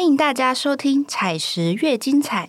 [0.00, 2.48] 欢迎大家收听《采石越精彩》，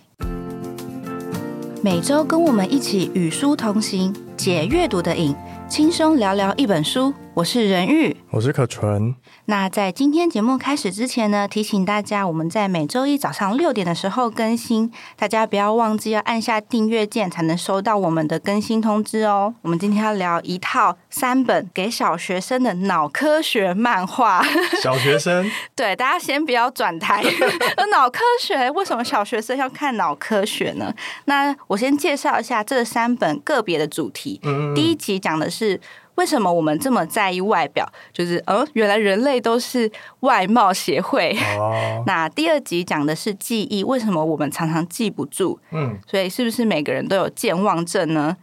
[1.82, 5.36] 每周跟我们一起与书同行，解阅读的瘾，
[5.68, 7.12] 轻松聊聊一本书。
[7.34, 9.14] 我是任玉，我是可纯。
[9.46, 19.54] 那在今天节目开始之前呢，提醒大家，我们在每周一早上六点的时候更新，大家不要忘记要按下订阅键，才能收到我们的更新通知哦。
[19.62, 24.44] 我们今天要聊一套三本给小学生的脑科学漫画。
[24.82, 27.22] 小学生， 对大家先不要转台。
[27.90, 30.94] 脑科学为什么小学生要看脑科学呢？
[31.24, 34.38] 那我先介绍一下这三本个别的主题。
[34.74, 35.80] 第一集讲的是。
[36.22, 37.84] 为什么我们这么在意外表？
[38.12, 39.90] 就是哦，原来人类都是
[40.20, 41.36] 外貌协会。
[42.06, 45.58] 那第二集讲的是记忆，为什么我们常常记不住？
[45.72, 48.36] 嗯，所以是不是每个人都有健忘症呢？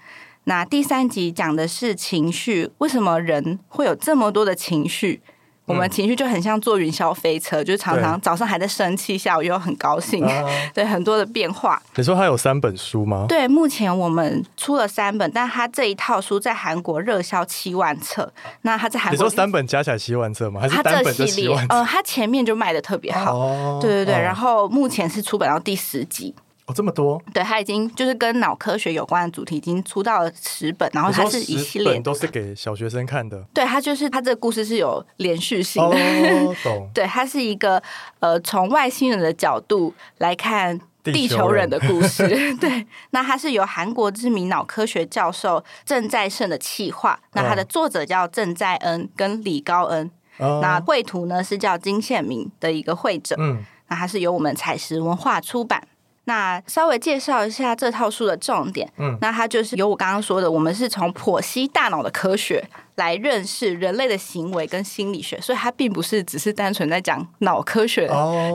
[0.44, 5.22] 那第三集讲的是情绪，为什么人会有这么多的情绪？
[5.70, 10.26] 我们情绪就很像坐云霄飞车，就常常早上还在生气，下午又很高兴，
[10.74, 11.80] 对很多的变化。
[11.96, 13.28] 你说他有三本书吗？
[13.30, 18.32] 对，目前我们出了三本，但他这一套书在韩国热销七万册。
[18.64, 20.60] 那他在韩国，你说三本加起来七万册吗？
[20.60, 21.64] 还是单本就七万？
[21.70, 24.16] 呃，他前面就卖的特别好，对对对。
[24.16, 26.34] 然后目前是出版到第十集。
[26.70, 27.20] 哦，这么多？
[27.34, 33.44] 对，他已经就是跟脑科学有关的主题，已经出到了十本，然后它是一系列，都是给小学生看的。
[33.52, 35.98] 对，它就是它这个故事是有连续性的。
[35.98, 36.88] 哦， 懂。
[36.94, 37.82] 对，它是一个
[38.20, 42.28] 呃，从外星人的角度来看地球人的故事。
[42.62, 53.36] 对，那它是由韩国知名脑科学教授郑在胜的企划，那它的作者叫郑在恩跟李高恩，那绘图呢是叫金宪明的一个绘者。
[53.40, 55.82] 嗯，那它是由我们采石文化出版。
[56.30, 62.64] 那稍微介绍一下这套书的重点，嗯，那它就是有我刚刚说的，我们是从剖析大脑的科学。
[63.00, 68.06] 来认识人类的行为跟心理学，所以它并不是只是单纯在讲脑科学，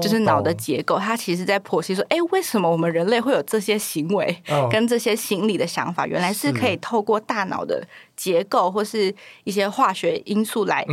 [0.03, 0.99] 就是脑的结构。
[0.99, 4.37] 它其实在剖析说，哎，为什么我们人类会有这些行为
[4.71, 6.07] 跟这些心理的想法？
[6.07, 7.83] 原来是可以透过大脑的
[8.15, 9.13] 结构或是
[9.45, 10.85] 一些化学因素来，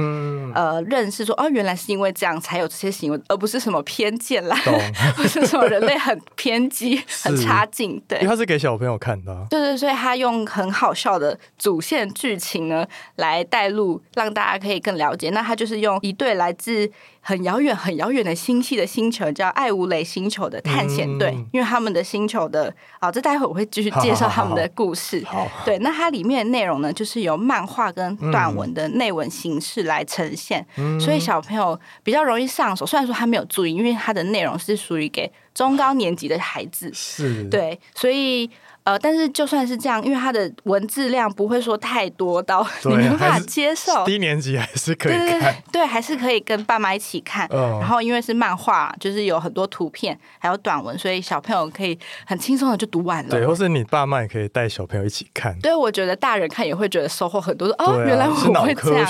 [0.56, 4.58] 呃，认识说，哦，原来是因为这样才有这些行为，而不是什么偏见啦，
[5.18, 8.02] 不是什么人类很偏激、 很差劲。
[8.08, 9.46] 对，因为它是给小朋友看的。
[9.50, 13.41] 对对，所以他用很好笑的主线剧情呢来。
[13.44, 15.30] 带路，让大家可以更了解。
[15.32, 16.90] 那他就是用一对来自
[17.22, 21.36] 很遥远、很遥远的星系的星球，叫艾乌雷星球的探险队。
[21.52, 25.24] 因为他们的星球的，啊，这待会我会继续介绍他们的故事。
[25.66, 30.66] 对，那它里面的内容呢，就是由漫画跟短文的内文形式来呈现，
[31.00, 32.86] 所以小朋友比较容易上手。
[32.86, 38.50] 虽然说他没有注意，因为它的内容是属于给中高年级的孩子，是对，所以。
[38.84, 47.48] 呃，但是就算是这样，因为它的文字量不会说太多到你没办法接受，低年级还是可以看，对，还是可以跟爸妈一起看。
[47.52, 53.30] 然后因为是漫画，就是有很多图片，还有短文，所以小朋友可以很轻松的就读完了。
[53.30, 55.58] 对，或是你爸妈也可以带小朋友一起看。
[55.60, 57.68] 对，我觉得大人看也会觉得收获很多。
[57.78, 59.08] 哦，原来我会这样。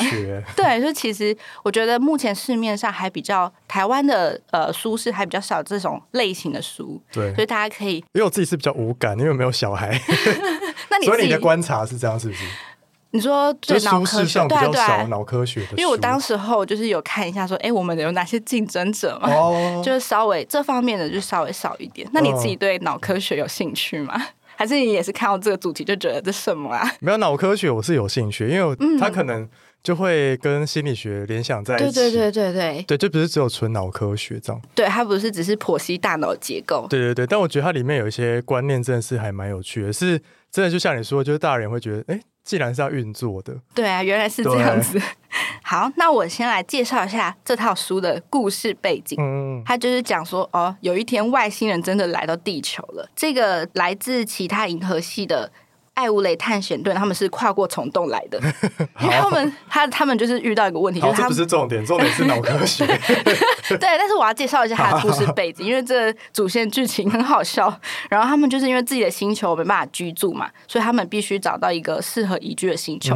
[0.56, 7.02] 对，就其实我觉得目前市面上还比较台湾的呃书是还比较少这种类型的书。
[7.09, 9.52] 对，所以大家可以，因为我自己是比较无感，因为没有。
[9.52, 10.00] 小孩，
[10.90, 12.44] 那你所以你的观察是这样，是不是？
[13.12, 19.30] 你说就书市上比较少脑科学的，因为我当时候就是有看一下，说哎，我们有哪些竞争者嘛？
[19.30, 22.10] 哦， 就是稍微这方面的就稍微少一点。
[22.14, 24.20] 那你自己对脑科学有兴趣吗？
[24.56, 26.90] 还是你也是看到这个主题就觉得这什么啊？
[27.02, 29.48] 没有脑科学，我是有兴趣，因为他可能。
[29.84, 32.31] 就会跟心理学联想在一起，对对对。
[32.31, 40.22] 对对，对，就不是只有纯脑科学这样，对，它不是只是剖析大脑结构，对对对，但我觉得它里面有一些观念真的是还蛮有趣的，是
[40.52, 45.02] 真的就像你说，就是大人会觉得，哎，既然是要运作的，对啊，原来是这样子。
[45.64, 55.52] 好，那我先来介绍一下这套书的故事背景，嗯，它就是讲说，哦，有一天外星人真的来到地球了，这个来自其他银河系的。
[55.94, 58.40] 爱乌雷探险队，他们是跨过虫洞来的，
[59.02, 62.85] 因为他们他他们就是遇到一个问题，就是这不是重点，重点是脑科学。
[63.69, 67.74] 对，但是我要介绍一下他的故事背景， 因为这主线剧情很好笑。
[68.10, 73.16] 然后他们就是因为自己的星球没办法居住嘛，所以他们必须找到一个适合宜居的星球。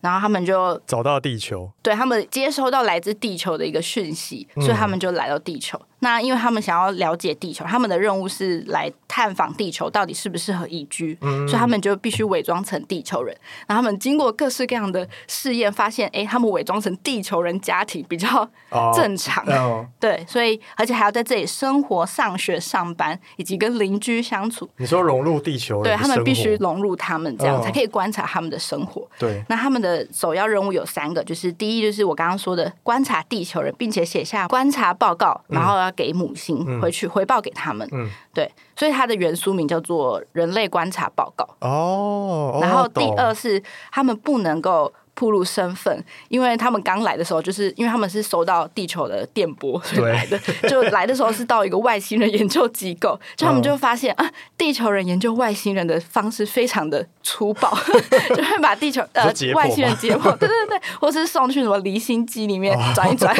[0.00, 5.80] 然后他们就找到地球，对他们接收到来自地球的一个讯息，所以他们就来到地球。
[6.04, 11.16] 那因为他们想要了解地球，他们的任务是来探访地球到底适不适合宜居，
[11.48, 13.34] 所以他们就必须伪装成地球人。
[13.66, 18.46] 然后他们经过各式各样的试验，发现，哎，他们伪装成地球人家庭比较
[18.94, 19.42] 正常。
[19.98, 24.68] 对，所以而且还要在这里生活、上学、上班，以及跟邻居相处。
[24.76, 29.08] 你说融入地球人，对他们必须融入他们，这样才可以观察他们的生活。
[29.18, 35.93] 对，那他们的首要任务有三个，就是第一，就是我刚刚说的观察地球人，并且写下观察报告，然后要。
[35.96, 37.88] 给母星嗯回去回报给他们。
[37.92, 41.44] 嗯，对，所以它的原书名叫做《人类观察报告》。
[41.66, 50.38] 哦，然后第二是他们不能够暴露身份，因为他们刚来的时候，就是因为他们是收到地球的电波所以来的，
[50.68, 57.76] 就来的时候是到一个外星人研究机构，就他们就发现、 啊，地球人研究外星人的方式非常的粗暴，
[58.34, 59.24] 就会把地球呃
[59.54, 63.34] 外星人解剖，对对对，或是送去什么离心机里面转一转，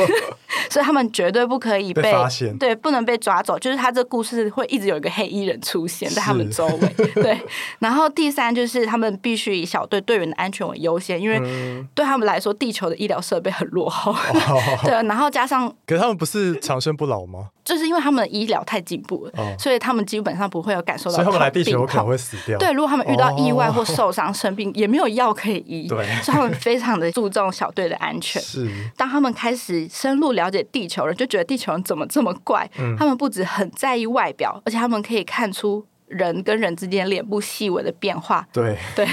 [0.71, 2.57] 所以他们绝对不可以被被发现。
[2.59, 3.59] 对，不能被抓走。
[3.59, 7.41] 就是他这故事会一直有一个黑衣人出现在他们周围，对。
[7.79, 11.64] 然后第三就是他们必须以小队队员的安全为优先，因为嗯，
[11.95, 14.13] 对他们来说，地球的医疗设备很落后。
[14.13, 17.49] 哦 对，然后加上可是他们不是长生不老吗？
[17.65, 22.59] 就是因为他们的医疗太进步了，哦所以他们基本上不会有感受到所以他们来地球有可能会死掉。
[22.59, 28.41] 对，如果他们遇到意外哦或受伤、生病，也没有药可以医， 对所以他们非常的注重小队的安全。
[28.43, 32.69] 是，当他们开始深入了解地球人，就觉得地球人怎么这么怪。
[32.79, 35.85] 嗯他们不止很在意外表，而且他们可以看出
[36.17, 38.47] 人跟人之间脸部细微的变化。
[38.53, 39.07] 对， 对，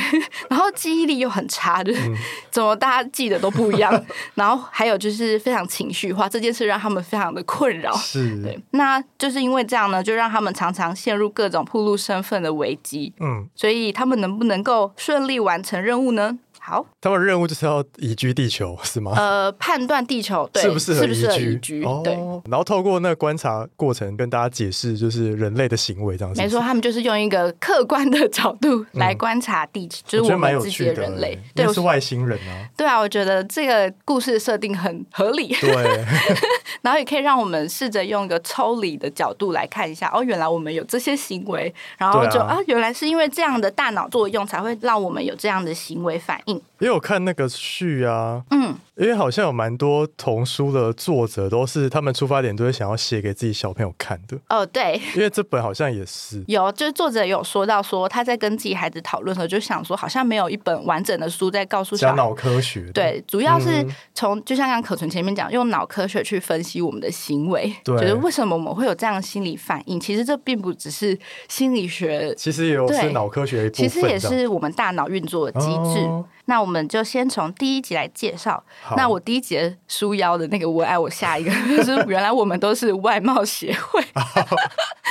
[0.49, 2.15] 然后记忆力又很差，就是、嗯
[2.51, 3.91] 怎么大家记得都不一样。
[4.35, 7.95] 然后还有就是非常情绪化，这件事让他们非常的困扰。
[7.95, 13.13] 是，对，那就是因为这样呢，就让他们常常陷入各种暴露身份的危机。
[13.19, 16.37] 嗯，所以他们能不能够顺利完成任务呢？
[16.63, 19.13] 好，他们任务就是要移居地球， 是吗？
[19.17, 22.13] 呃，判断地球对适不适合适不适合移移居，哦对。
[22.45, 26.39] 然后透过那个观察过程跟大家解释，就是人类的行为这样子。
[26.39, 31.39] 没错，他们就是用一个客观的角度来观察地球，就是嗯我们自己的的人类欸。
[31.55, 32.69] 对，是外星人啊。
[32.77, 36.05] 对啊，我觉得这个故事设定很合理，对，
[36.83, 46.50] 然后也可以让我们试着用一个抽离的角度来看一下，哦，原来我们有这些行为，然后就对啊原来是因为这样的大脑作用才会让我们有这样的行为反应。
[46.79, 55.01] 因为我看那个序啊，嗯，因为好像有蛮多童书的作者都是他们出发点都是想要写给自己小朋友看的，哦，对。
[55.15, 56.43] 因为这本好像也是。
[56.47, 69.99] 有，就是作者有说到说他在跟自己孩子讨论的时候，就想说好像没有一本完整的书在告诉小脑科学，对，主要是嗯从、就像刚刚可纯前面讲，用脑科学去分析我们的行为，对就是为什么我们会有这样的心理反应。
[69.99, 71.17] 其实这并不只是
[71.49, 76.05] 心理学，其实也有是对脑科学的一部分其实也，是我们大脑运作的机制。
[76.05, 78.61] 哦那我们就先从第一集来介绍。
[78.91, 84.03] 好那我第一集的书腰的那个文案，我下一个 就是原来我们都是外貌协会。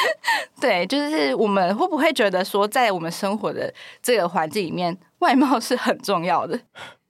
[0.61, 3.73] 对，就是我们会不会觉得说，在我们生活的
[4.03, 6.61] 这个环境里面，外貌是很重要的？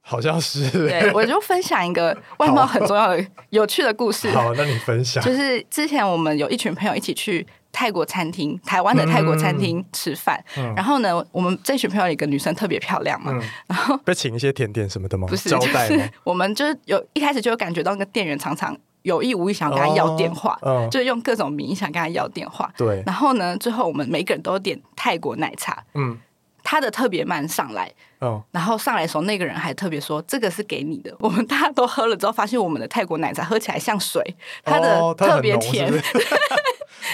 [0.02, 0.70] 好像是。
[0.70, 4.31] 对，我就分享一个外貌很重要的有趣的故事。
[4.31, 5.23] 好，那你分享。
[5.25, 10.43] 就是之前我们有一群朋友一起去泰国餐厅，台湾的泰国餐厅吃饭。
[10.56, 15.26] 嗯然后呢，我们这群朋友有一个女生特别漂亮嘛，嗯然后被请一些甜点什么的吗？
[15.28, 16.12] 不是，招就是待？
[16.25, 20.58] 我们就是有一开始就有感觉到那个店员常常有意无意想跟他要电话，
[20.90, 22.70] 就是用各种名义想跟他要电话。
[22.76, 26.19] 对，然后呢，最后我们每个人都点泰国奶茶，嗯
[26.62, 27.90] 他的特别慢上来，
[28.20, 31.12] 嗯，然后上来的时候，那个人还特别说这个是给你的。
[31.19, 34.23] 我们大家都喝了之后，发现我们的泰国奶茶喝起来像水，
[34.62, 35.99] 它的特别甜，是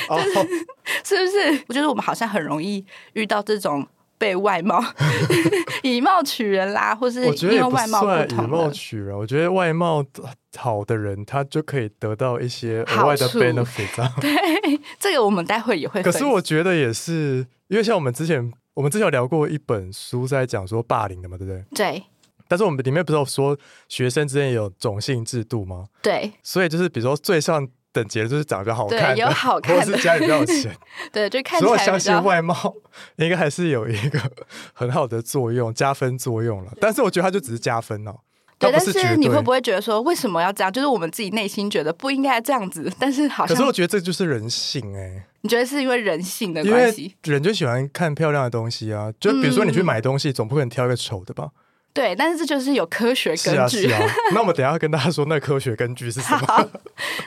[0.09, 0.19] 不
[1.05, 1.65] 是不是？
[1.69, 2.85] 我觉得我们好像很容易
[3.15, 3.87] 遇到这种
[4.19, 4.83] 被外貌
[5.83, 8.71] 以貌取人啦，或是因为外貌算以貌不同的。
[8.73, 10.05] 取人，我觉得外貌
[10.57, 14.13] 好的人，他就可以得到一些额外的处 benefit 啊。
[14.21, 14.31] 对，
[14.99, 16.03] 这个我们待会也会。
[16.03, 21.65] 可是我觉得也是，因为像我们之前，我们之前有聊过一本书在讲说霸凌的嘛，对不对？
[21.75, 22.03] 对
[22.49, 25.85] 但是我们里面不是有说学生之间有种姓制度吗？
[26.01, 27.67] 对所以就是比如说最上
[27.97, 30.77] 等级就是长得比较好看有好 看的或是家里比较有钱。
[31.11, 32.75] 对，就看起所以我相信外貌
[33.17, 34.21] 应该还是有一个
[34.75, 36.73] 很好的作用，加分作用了。
[36.79, 38.15] 但是我觉得它就只是加分哦，
[38.59, 38.81] 对，但。
[38.81, 40.71] 是你会不会觉得说，为什么要这样？
[40.71, 47.15] 就是我们自己内心觉得不应该这样子， 但是好像可是我觉得这就是人性哎、你觉得是因为人性的关系？
[47.25, 49.11] 人就喜欢看漂亮的东西啊。
[49.19, 51.49] 就比如说你去买东西，总不可能挑一个丑的吧？
[51.97, 53.89] 对，但是这就是有科学根据。
[53.89, 54.01] 是啊。
[54.33, 56.47] 那我们等一下跟大家说那科学根据是什么？
[56.47, 56.65] 好，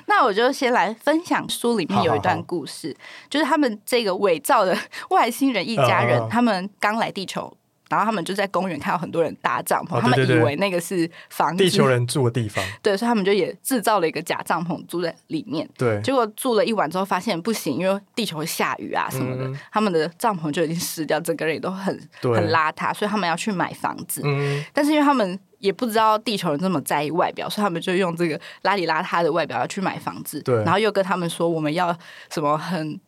[0.06, 2.96] 那我就先来分享书里面有一段好好好故事，
[3.30, 4.78] 就是他们这个伪造的
[5.10, 7.52] 外星人一家人，他们刚来地球。
[7.90, 15.68] 然后他们就在公园看到很多人搭帐篷，哦他们以为那个是房子，地球人住的地方， 对，所以他们就也制造了一个假帐篷住在里面。
[15.78, 24.22] 对，结果住了一晚之后，发现不行，因为地球会下雨啊什么的，嗯他们的帐篷就已经湿掉，整个人也都很很邋遢，所以他们要去买房子。
[24.24, 30.42] 嗯，但是因为他们也不知道地球人这么在意外表，所以他们就用这个邋里邋遢的外表要去买房子。
[30.42, 31.96] 对然后又跟他们说我们要
[32.30, 33.00] 什么很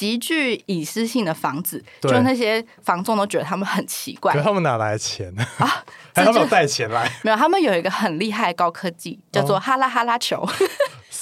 [0.00, 4.40] 极具隐私性的房子，就那些房众都觉得他们很奇怪可。
[4.40, 5.46] 他们哪来的钱呢？
[5.58, 5.84] 啊
[6.16, 7.06] 还他们带钱来？
[7.22, 10.42] 没有，他们有一个很厉害的高科技，叫做哦哈拉哈拉球。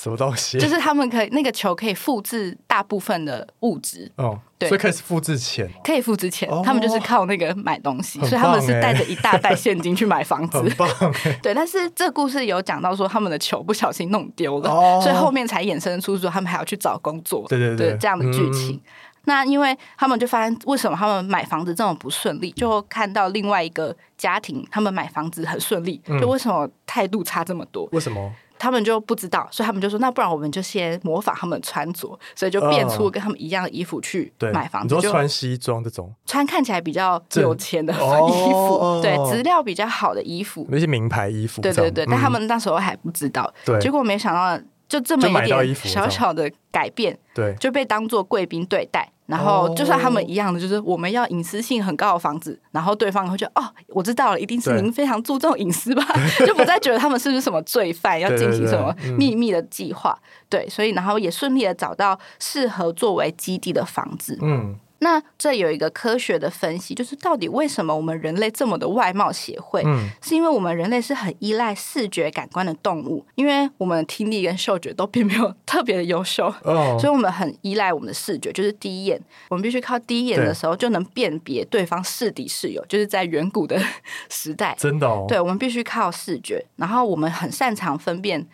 [0.02, 0.59] 什么东西？
[0.59, 10.62] 就是他们可以那个球可以复制大部分的物质，哦，对所以可以复制钱，可以复制钱，哦他们就是靠那个买东西，所以他们是带着一大袋现金去买房子。
[11.43, 18.76] 对，但是这故事有讲到说他们的球不小心弄丢了，哦所以后面才衍生出说他们还要去找工作，对对对这样的剧情。
[18.76, 18.81] 嗯
[19.25, 27.87] 那因为他们就发现为什么他们买房子这么不顺利，就看到另外一个家庭，他们买房子很顺利，嗯就为什么态度差这么多？
[27.93, 28.33] 为什么？
[28.58, 39.00] 他们就不知道，所以他们就说，那不然我们就先模仿他们穿着，所以就变出跟他们一样的衣服去对，买房子，就你说穿西装这种，穿看起来比较有钱的衣哦。
[39.00, 43.78] 服，对，质量比较好的衣服，那些名牌衣服对对对，但他嗯们那时候还不知道，对。
[43.80, 47.54] 结果没想到就这么一点小小的改变，对。
[47.60, 49.10] 就被当做贵宾对待。
[49.28, 56.02] 然后哦就算他们一样的，就是我们要隐私性很高的房子，然后对方会觉得哦，我知道了，一定是您非常注重隐私吧，
[56.47, 60.18] 就不再觉得他们是不是什么罪犯，要进行什么嗯秘密的计划。
[60.49, 64.38] 对，所以然后也顺利的找到适合作为基地的房子。
[64.40, 69.83] 嗯，那这有一个科学的分析，就是到底为什么我们人类这么的外貌协会？
[69.87, 76.52] 嗯是因为我们人类是很依赖视觉感官的动物，因为我们的听力跟嗅觉都并没有 特别的优秀。
[76.64, 83.81] 哦，所以，我们很依赖我们的视觉，就是第一眼，我们必须靠第一眼的时候就能辨别对方是敌是友，就是在远古的
[84.28, 88.47] 时代，真的哦，对，我们必须靠视觉，然后我们很擅长分辨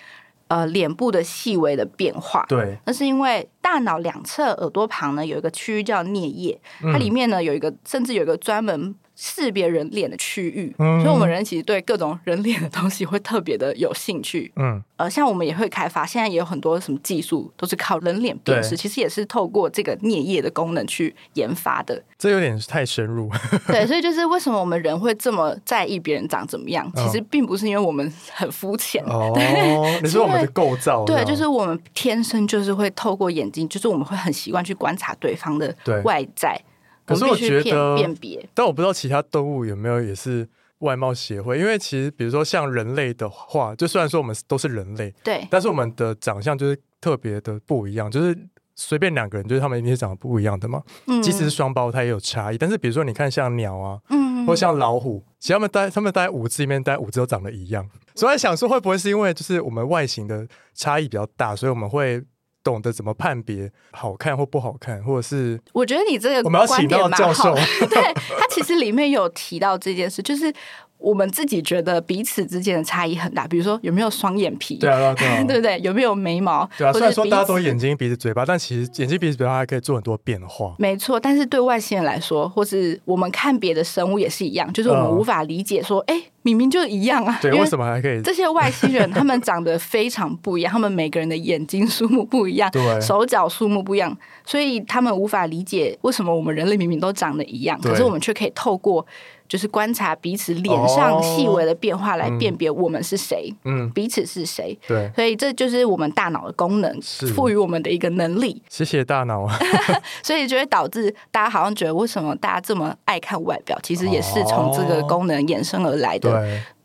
[0.48, 2.44] 呃脸部的细微的变化。
[2.48, 11.00] 对，那是因为大脑两侧耳朵旁呢有一个区域叫颞叶，它里面呢有一个甚至有一个专门识别人脸的区域，嗯。
[11.00, 14.52] 所以我们人其实对各种人脸的东西会特别的有兴趣。
[14.56, 18.76] 嗯，呃，像我们也会开发，现在也有很多什么技术都是靠人脸辨识，对。
[18.76, 22.02] 其实也是透过这个颞叶的功能去研发的。
[22.18, 23.30] 这有点太深入，
[23.66, 29.04] 对， 所以就是为什么我们人会这么在意别人长怎么样，其实并不是因为我们很肤浅。
[29.04, 29.32] 哦，
[30.02, 36.58] 你说我们的构造，对，就是我们天生就是会透过眼睛，就是我们会很习惯去观察对方的外在，
[37.06, 38.48] 可是我觉得辨别。
[38.54, 48.36] 但我不知道其他动物有没有也是外貌协会，因为其实比如说像人类的话，就虽然说我们都是人类，对但是我们的长相就是特别的不一样，就是
[48.74, 50.82] 随便两个人，就是他们一定是长得不一样的嘛。
[51.06, 57.88] 嗯即使是双胞胎也有差异，但是比如说你看像鸟啊，嗯或像老虎，其实他们待他们待五只里面，待五只都长得一样。
[58.14, 62.22] 所以我想说，会不会是因为就是我们外形的差异比较大，所以我们会
[62.64, 67.54] 懂得怎么判别好看或不好看，或者是我觉得你这个我们要请到教授。
[67.86, 70.52] 对他其实里面有提到这件事，就是
[70.98, 75.78] 我们自己觉得彼此之间的差异很大，比如说有没有双眼皮，对啊对啊 对不对？
[75.80, 76.68] 有没有眉毛？
[76.78, 80.74] 对啊，虽然说大家都眼睛、鼻子、嘴巴，但其实眼睛、鼻子、嘴巴还可以做很多变化。
[80.78, 88.22] 没错，但是对外星人来说，或是我们看别的生物也是一样，就是我们嗯无法理解说，哎、明明就一样啊，对，为什么还可以？
[88.22, 99.04] 这些外星人 他们长得非常不一样，他们每个人的眼睛数目不一样，对手脚数目不一样，所以他们无法理解为什么我们人类明明都长得一样，可是我们却可以透过
[99.48, 101.22] 就是观察彼此脸上哦。
[101.22, 104.78] 细微的变化来辨别我们是谁，嗯，彼此是谁。
[104.86, 107.00] 对，所以这就是我们大脑的功能
[107.34, 109.58] 赋予我们的一个能力，谢谢大脑啊。
[110.22, 116.44] 所以就会导致大家好像觉得为什么大家这么爱看外表，其实也是从这个功能衍生而来的。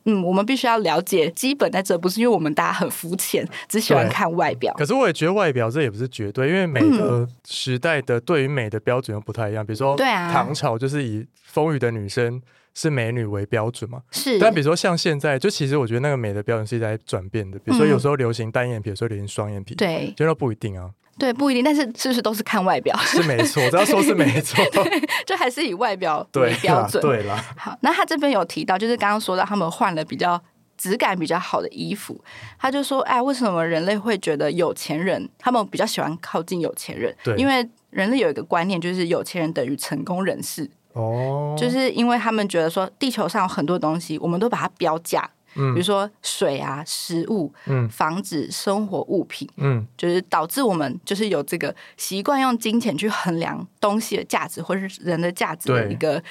[0.10, 4.74] 对，嗯，我们必须要了解基本在这，不是因为我们大家很肤浅，只喜欢看外表。
[4.78, 9.66] 可是我也觉得外表这也不是绝对，因为每个时代的对于美的标准又不太一样。
[9.66, 12.42] 比如说，对啊唐朝就是以丰腴的女生
[12.74, 14.02] 是美女为标准嘛。
[14.12, 17.58] 是，但比如说像现在，就其实我觉得那个美的标准是在转变的。
[17.60, 22.98] 比如说嗯有时候流行单眼皮，有时候流行双眼皮，，对就那不一定啊，对，不一定，但是是不是都是看外表？
[23.06, 24.64] 是没错，我只要说是没错，
[25.28, 27.00] 就还是以外表对为标准。
[27.04, 30.42] 对啦，好，那他这边有提到，就是刚刚说到他们换了比较
[30.78, 32.20] 质感比较好的衣服，
[32.58, 37.14] 他就说，哎，为什么人类会觉得有钱人他们比较喜欢靠近有钱人？
[37.24, 45.74] 对因为人类有一个观念，就是有钱人等于成功人士，哦，就是因为他们觉得说地球上有很多东西，我们都把它标价，嗯。
[45.74, 47.88] 比如说水啊、食物、嗯。
[47.90, 49.48] 房子、生活物品。
[49.58, 56.22] 嗯，就是导致我们就是有这个习惯用金钱去衡量东西的价值或是人的价值的一个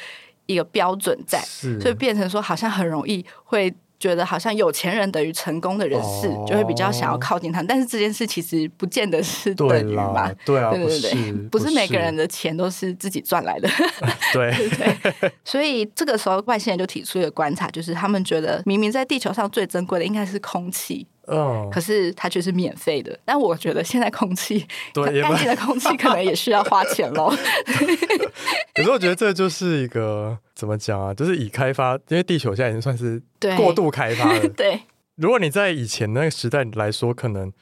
[0.46, 7.62] 一个标准在，是，所以变成说好像很容易会觉得好像有钱人等于成功的人士，哦就会比较想要靠近他。
[7.62, 13.68] 但是这件事其实不见得是对等于嘛啦，，对啊，对对对是，不是每个人的钱都是自己赚来的。
[14.32, 23.18] 对 对，所以这个时候外星人就提出一个观察，就是他们觉得明明在地球上最珍贵的应该是空气，嗯，可是它却是免费的。
[23.24, 27.34] 但我觉得现在空气对 干净的空气可能也需要花钱喽。
[28.74, 34.40] 可是我觉得这就是一个怎么讲啊，就是已开发，因为地球现在已经算是对，过度开发了。
[34.58, 34.80] 对
[35.14, 37.52] 如果你在以前那个时代来说，可能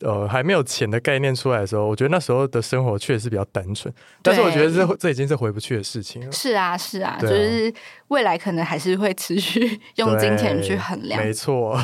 [0.00, 3.92] 呃还没有钱的概念出来的时候，我觉得那时候的生活确实是比较单纯。
[4.20, 6.30] 但是我觉得这这已经是回不去的事情了。
[6.30, 7.72] 是啊，是啊，就是
[8.08, 11.24] 未来可能还是会持续用金钱去衡量。
[11.24, 11.82] 没错，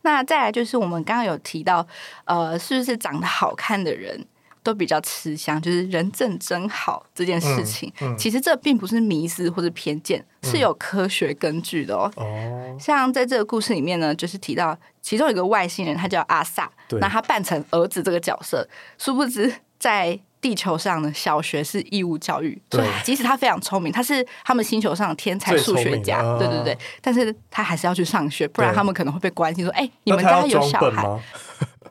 [0.00, 1.86] 那再来就是我们刚刚有提到，
[2.24, 4.26] 呃，是不是长得好看的人
[4.62, 5.60] 都比较吃香？
[5.60, 8.18] 就是人正真好这件事情，嗯嗯。
[8.18, 12.10] 其实这并不是迷思或者偏见，是有科学根据的哦。
[12.16, 31.06] 哦，像在这个故事里面呢，就是提到其中有一个外星人，他叫阿萨，那他扮成儿子这个角色，殊不知在地球上呢，小学是义务教育，所以即使他非常聪明，他是他们星球上的天才数学家，对对对，但是他还是要去上学，不然他们可能会被关心说，哎、你们家有小孩，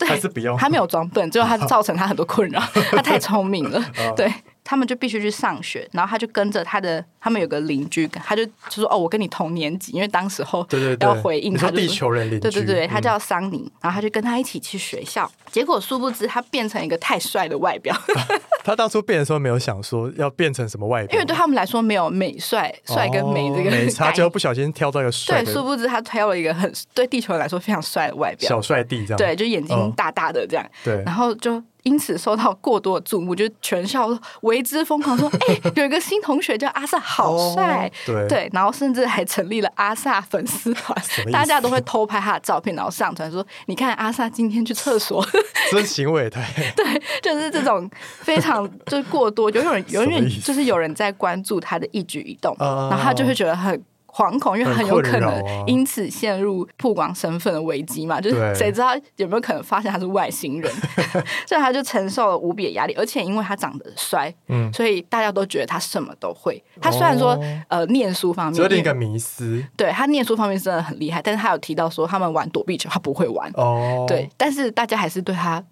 [0.07, 0.57] 还是不用？
[0.57, 2.59] 他没有装笨，最后他造成他很多困扰，
[2.91, 4.31] 他太聪明了，哦对
[4.63, 13.01] 他们就必须去上学，然后他就跟着他的，他们有个邻居，他就就说哦，我跟你同年级，因为当时候对对对，要回应你说地他就说球人邻居，对对对，他嗯。
[13.01, 17.95] 叫桑尼，然后他就跟他一起去学校，结果殊不知他变成一个太帅的外表，
[18.63, 24.29] 他当初变的时候没有想说要变成什么外表，因为对他们来说没有美帅帅跟美这个哦没差，结果概念。
[24.31, 29.91] 不小心挑到一个帅对，殊不知他挑了一个很对地球人来说非常帅的外表，小帅弟这样，对，就眼睛嗯。
[29.93, 31.01] 大大的这样，对。
[31.05, 34.07] 然后就因此受到过多的注目，就全校
[34.41, 37.87] 为之疯狂，说：“哎、有一个新同学叫阿萨，好帅。
[37.87, 40.95] 哦对对，然后甚至还成立了阿萨粉丝团
[41.31, 45.25] 大家都会偷拍他的照片，然后上传说：“你看阿萨今天去厕所。
[45.71, 46.41] 这行为太
[46.75, 46.85] 对……”
[47.21, 47.89] 就是这种
[48.21, 53.81] 非常就是过多，就有人有人什么意思就是有人在关注他的一举一动，哦然后他就会觉得很。
[54.19, 58.53] 惶恐，因为很有可能因此陷入曝光身份的危机嘛，就是对。
[58.53, 60.69] 谁知道有没有可能发现他是外星人，
[61.47, 66.61] 所以他就承受了无比的压力，而且因为他长得帅，嗯，所以大家都觉得他什么都会。
[66.81, 67.39] 他虽然说、哦。
[67.69, 69.63] 呃念书方面，有点一个迷思。
[69.77, 75.63] 对他念书方面真的很厉害，但是他有提到说他们玩躲避球他不会玩，哦，对，，但是大家还是对他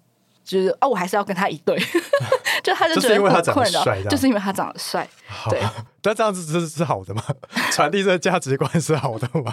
[0.48, 1.78] 就是哦，我还是要跟他一对，
[2.64, 5.60] 就他就 就觉得因为他长得很困扰帅就是因为他长得帅， 好对，
[6.00, 7.22] 但这样子是是好的吗？
[7.70, 9.52] 传递这个价值观是好的吗？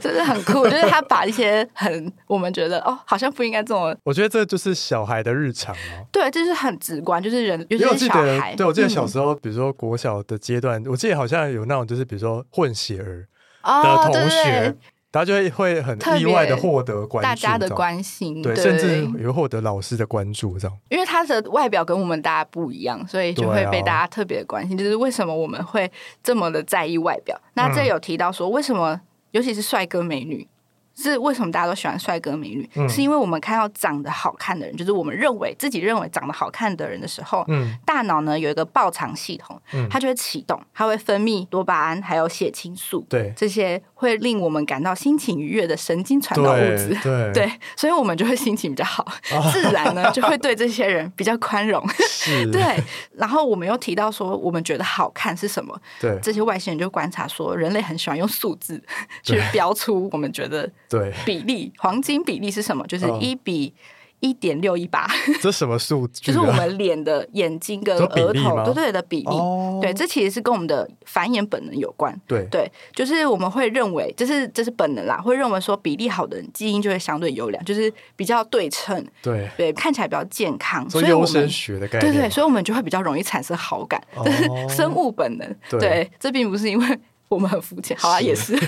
[0.00, 6.06] 就是很酷，就是他把一些很我们觉得哦，好像不应该这么我觉得这就是小孩的日常哦。
[6.12, 13.26] 对，就是很直观，就是人，尤因为我其是记得，小孩，对我记得小嗯时候，比如说国小的阶段，我记得好像有那种就是比如说混血儿
[13.62, 14.74] 的哦，同学
[15.12, 20.78] 对，，他就会会很意外的获得关注，大家的关心，对，对，甚至也会获得老师的关注，这样。
[20.88, 24.76] 因为他的外表跟我们大家不一样，所以就会被大家特别的关心。
[24.76, 25.90] 就是为什么我们会
[26.22, 27.38] 这么的在意外表？
[27.54, 28.98] 那嗯这有提到说，为什么
[29.32, 30.48] 尤其是帅哥美女？
[30.94, 32.68] 是为什么大家都喜欢帅哥美女？
[32.74, 47.32] 嗯是因为我们看到长得好看的人，就是我们认为自己认为长得好看的人的时候，嗯大脑呢有一个报偿系统，嗯它就会启动，它会分泌多巴胺还有血清素，对这些会令我们感到心情愉悦的神经传导物质对。
[47.32, 49.06] 对对，所以我们就会心情比较好，
[49.52, 51.82] 自然呢就会对这些人比较宽容。
[52.52, 52.82] 对，
[53.14, 55.78] 然后我们又提到说，我们觉得好看是什么？
[56.00, 58.82] 对这些外星人就观察说，人类很喜欢用数字
[59.22, 62.86] 去标出我们觉得对，比例，黄金比例是什么？
[62.86, 63.74] 就是嗯一比
[64.20, 65.04] 一点六一八，
[65.40, 66.24] 这什么数 据啊？
[66.26, 69.26] 就是我们脸的眼睛跟额头对对的比例。
[69.26, 72.16] 哦，对，这其实是跟我们的繁衍本能有关。
[72.28, 85.56] 对对，就是我们会认为，这是这是本能啦，会认为说比例好的人基因就会相对优良，就是比较对称，对，对，看起来比较健康，所以我们优生学的概念，对对，所以我们就会比较容易产生好感，哦这是 生物本能。
[85.68, 88.56] 对对，这并不是因为我们很肤浅，好啊，是也是。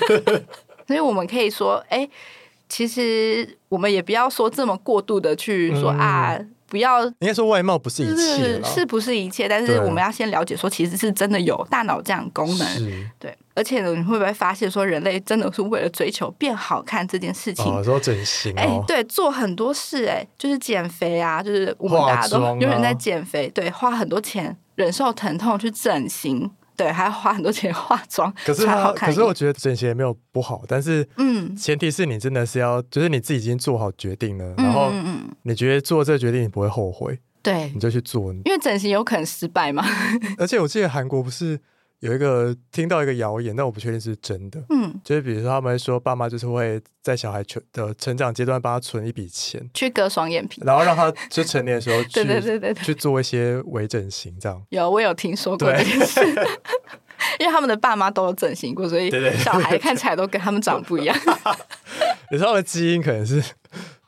[0.86, 2.08] 所以我们可以说，哎，
[2.68, 7.04] 其实我们也不要说这么过度的去说、嗯啊，不要。
[7.04, 9.48] 应该说外貌不是一切，是是不是一切？
[9.48, 12.66] 但是我们要先了解说，其实是真的有大脑这样功能。
[12.68, 28.66] 是对，而且呢，你会不会发现说，人类真的是为了追求变好看这件事情，哦，说整形哎、哦，对，做很多事、哎，就是减肥啊，就是我们大家都有人在减肥，对，花很多钱忍受疼痛去整形，对，还要花很多钱 化妆，可是。
[28.96, 34.92] 可是我觉得整形也没有不好，但是嗯，前提是你真的是要，就是你自己已经做好决定了，嗯然后
[35.42, 38.32] 你觉得做这个决定你不会后悔，对你，就去做。
[38.44, 39.84] 因为整形有可能失败嘛。
[40.38, 41.60] 而且我记得韩国不是
[42.00, 50.62] 有一个听到一个谣言，但我不确定是真的，嗯，就是比如说他们会说爸妈就是会在小孩成的成长阶段帮他存一笔钱，去割双眼皮。
[50.64, 54.62] 然后让他就成年的时候 去对对对对对，去做一些微整形，这样。
[54.68, 56.20] 有我有听说过这件事。
[57.40, 61.16] 因为他们的爸妈都有整形过，所以小孩看起来都跟他们长不一样。
[62.30, 63.42] 有时候的基因可能是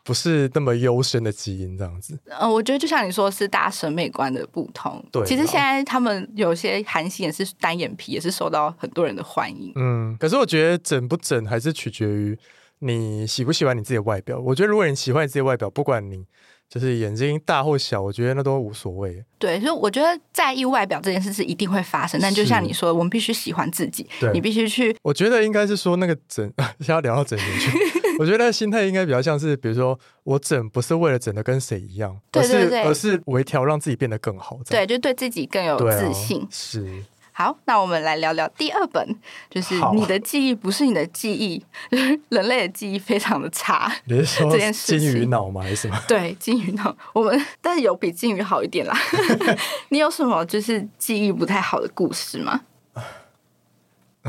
[0.06, 2.16] 不是那么优生的基因，这样子。
[2.26, 5.04] 呃，我觉得就像你说，是大家审美观的不同。
[5.10, 9.72] 对其实啦现在他们有些韩星也是单眼皮，也是受到很多人的欢迎。
[9.74, 12.38] 嗯，可是我觉得整不整还是取决于
[12.78, 14.38] 你喜不喜欢你自己的外表。
[14.38, 16.24] 我觉得如果你喜欢你自己的外表，不管你
[16.68, 19.24] 就是眼睛大或小，我觉得那都无所谓。
[19.38, 24.96] 对，所以我觉得在意外表这件事是一定会发生，但就像你说，我们必须喜欢自己，你必须去。
[25.02, 27.95] 我觉得应该是说那个整， 先要聊到整形去。
[28.18, 34.58] 我觉得心态应该比较像是，比如说我整不是为了整的跟谁一样，而是而是微调让自己变得更好。
[34.68, 36.46] 对，就对自己更有自信。
[36.50, 37.04] 是。
[37.32, 39.06] 好，那我们来聊聊第二本，
[39.50, 41.62] 就是你的记忆不是你的记忆，
[42.30, 43.92] 人类的记忆非常的差。
[44.06, 45.60] 你是说这件事金鱼脑吗？
[45.60, 46.02] 还是什么？
[46.08, 48.98] 对，金鱼脑，我们但是有比金鱼好一点啦。
[49.90, 52.58] 你有什么就是记忆不太好的故事吗？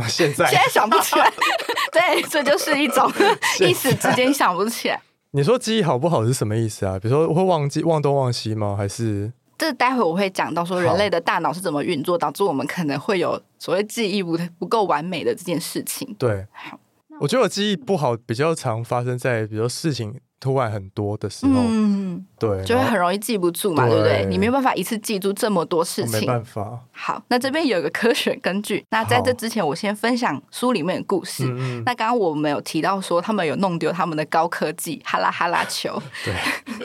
[0.07, 1.31] 现在现在想不起来。
[1.91, 3.11] 对，这就是一种
[3.59, 5.01] 一时之间想不起来。
[5.31, 6.97] 你说记忆好不好是什么意思啊？
[6.99, 8.75] 比如说会忘记忘东忘西吗？
[8.77, 9.31] 还是？
[9.57, 16.15] 这待会我会讲到说人类的大脑是怎么运作，导致我们可能会有所谓记忆不不够完美的这件事情。
[16.19, 16.45] 对，
[17.19, 20.19] 我觉得我记忆不好比较常发生在，比如说事情。
[20.39, 24.25] 突然很多的时候，嗯，对，就会很容易记不住嘛，对不对？
[24.29, 26.79] 你没有办法一次记住这么多事情，没办法。
[26.91, 28.85] 好，那这边有一个科学根据。
[28.91, 31.43] 那在这之前，我先分享书里面的故事。
[31.85, 36.33] 那刚刚我们有提到说，他们有弄丢他们的高科技哈拉哈拉球， 对。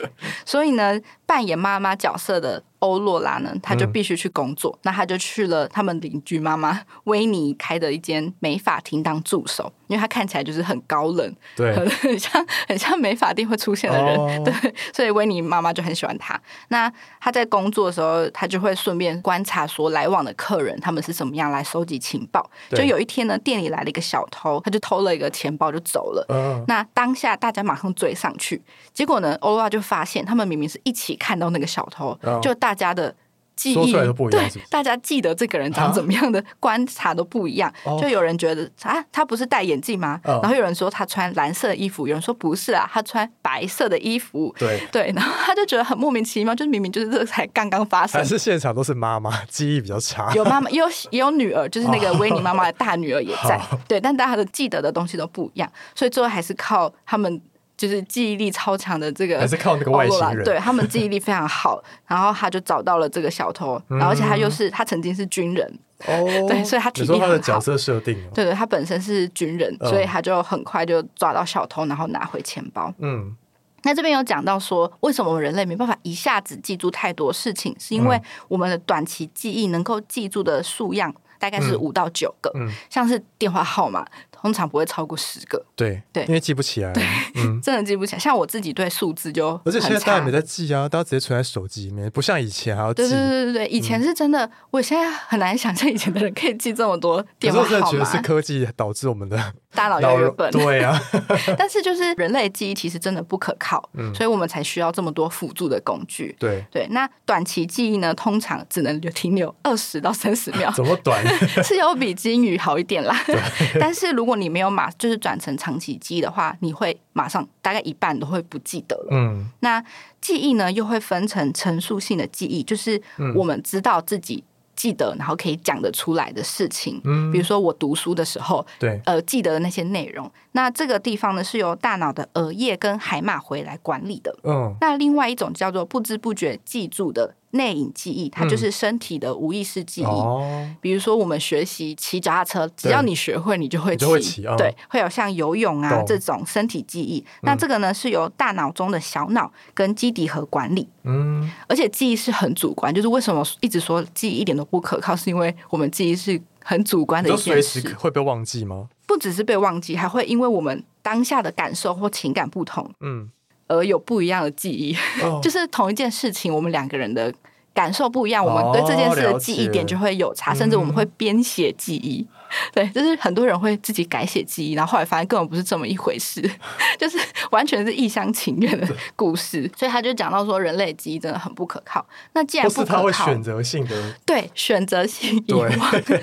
[0.45, 4.77] 所以呢，扮演妈妈角色的欧洛拉呢，他就必须去工作。
[4.83, 14.53] 那他就去了他们邻居妈妈 维尼开的一间美发厅当助手，因为他看起来就是很高冷，对，很像很像美发店会出现的人， 对。
[14.93, 16.39] 所以维尼妈妈就很喜欢他。
[16.67, 16.91] 那
[17.21, 22.49] 他在工作的时候，他就会顺便观察说来往的客人他们是怎么样来收集情报。
[22.71, 26.25] 就有一天呢，店里来了一个小偷，他就偷了一个钱包就走了。
[26.67, 28.61] 那当下大家马上追上去，
[28.93, 33.13] 结果呢，欧拉就发现他们明明是一起看到那个小偷，就大家的。
[33.55, 33.93] 记忆
[34.31, 37.71] 对，大家记得这个人长怎么样的观察都不一样。
[38.01, 40.19] 就有人觉得啊，他不是戴眼镜吗？
[40.23, 44.53] 然后有人说他穿蓝色的衣服，有人说不是啊，他穿白色的衣服。
[44.57, 48.19] 对对，然后他就觉得很莫名其妙，就是明明就是这才刚刚发生。
[48.19, 53.61] 还是现场都是妈妈记忆比较差，有妈妈，也有也有女儿，就是那个维尼妈妈的大女儿也在。
[53.87, 57.39] 对，但大家的记得的东西都不一样，所以最后还是靠他们。
[57.83, 60.41] 就是记忆力超强的这个，还是靠那个外星人？
[60.45, 67.37] 对他们记忆力非常好，然后他就找到了这个小偷，然后而且他又是他曾经是军人哦，对，所以他体力很好。
[67.39, 72.93] 角色设定，对对，他本身是军人，所以他就很快就抓到小偷，然后拿回钱包。
[72.99, 73.35] 嗯，
[73.83, 78.17] 那这边有讲到说，为什么我们人类没办法一下子记住太多事情，是因为
[78.47, 81.13] 我们的短期记忆能够记住的数量
[81.43, 82.49] 大概是五到九个，
[82.89, 84.07] 像是电话号码。
[84.31, 87.01] 通常不会超过十个，对对，因为记不起来，对，
[87.63, 88.19] 真的记不起来。
[88.19, 93.03] 像我自己对数字就，而且现在大家没在记啊，大家直接存在手机里面，不像以前还要记。
[93.03, 97.87] 对对对对对，以前是真的，我现在很难想象以前的人可以记这么多电话号码。
[97.87, 100.51] 我觉得是科技导致我们的大脑越笨。
[100.51, 100.99] 对啊，
[101.57, 106.35] 但是就是人类记忆其实真的不可靠，所以我们才需要这么多辅助的工具。
[106.37, 111.23] 对对，那短期记忆呢，通常只能停留二十到三十秒，怎么短？
[111.63, 113.15] 是有比金鱼好一点啦。
[113.79, 119.07] 但是如果你没有马，就是转成长期记忆的话，你会马上大概一半都会不记得了。
[119.11, 119.83] 嗯，那
[120.21, 123.01] 记忆呢，又会分成陈述性的记忆，就是
[123.35, 124.43] 我们知道自己。
[124.75, 130.29] 记得，然后可以讲得出来的事情，嗯，比如说我读书的时候，对，呃，记得的那些内容。
[130.53, 134.35] 那这个地方呢，是由大脑的额叶跟海马回来管理的。
[134.43, 137.35] 嗯，那另外一种叫做不知不觉记住的。
[137.55, 140.05] 内隐记忆，它就是身体的无意识记忆。
[140.05, 144.41] 哦，比如说我们学习骑脚踏车，只要你学会，你就会骑。
[144.57, 147.23] 对，会有像游泳啊这种身体记忆。
[147.43, 150.89] 那这个呢，是由大脑中的小脑跟基底核管理。
[151.03, 157.87] 嗯，而且记忆是很主观，就是为什么一直说记忆一点都不可靠，是因为我们记忆是很主观的一件事。
[157.99, 158.89] 会被忘记吗？
[159.05, 162.89] 不只是被忘记，还会因为我们当下的感受或情感不同。
[162.99, 163.29] 嗯。
[163.67, 164.95] 而有不一样的记忆，
[165.41, 167.33] 就是同一件事情，我们两个人的
[167.73, 172.27] 感受不一样，我们对这件事的记忆点就会有差，甚至我们会编写记忆。
[172.73, 176.41] 对，就是很多人会自己改写记忆，然后后来发现根本不是这么一回事，
[176.99, 177.17] 就是
[177.51, 179.69] 完全是一厢情愿的 故事。
[179.77, 182.05] 所以他就讲到说，人类记忆真的很不可靠。
[182.33, 185.71] 那既然不可靠，选择性的对选择性遗忘，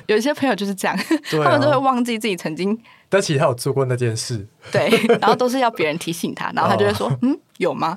[0.07, 0.97] 有一些朋友就是这样，
[1.45, 2.79] 他们都会忘记自己曾经。
[3.13, 4.89] 但其实他有做过那件事，对，
[5.21, 7.93] 然后都是要别人提醒他， 然后他就会说：“嗯，有吗？”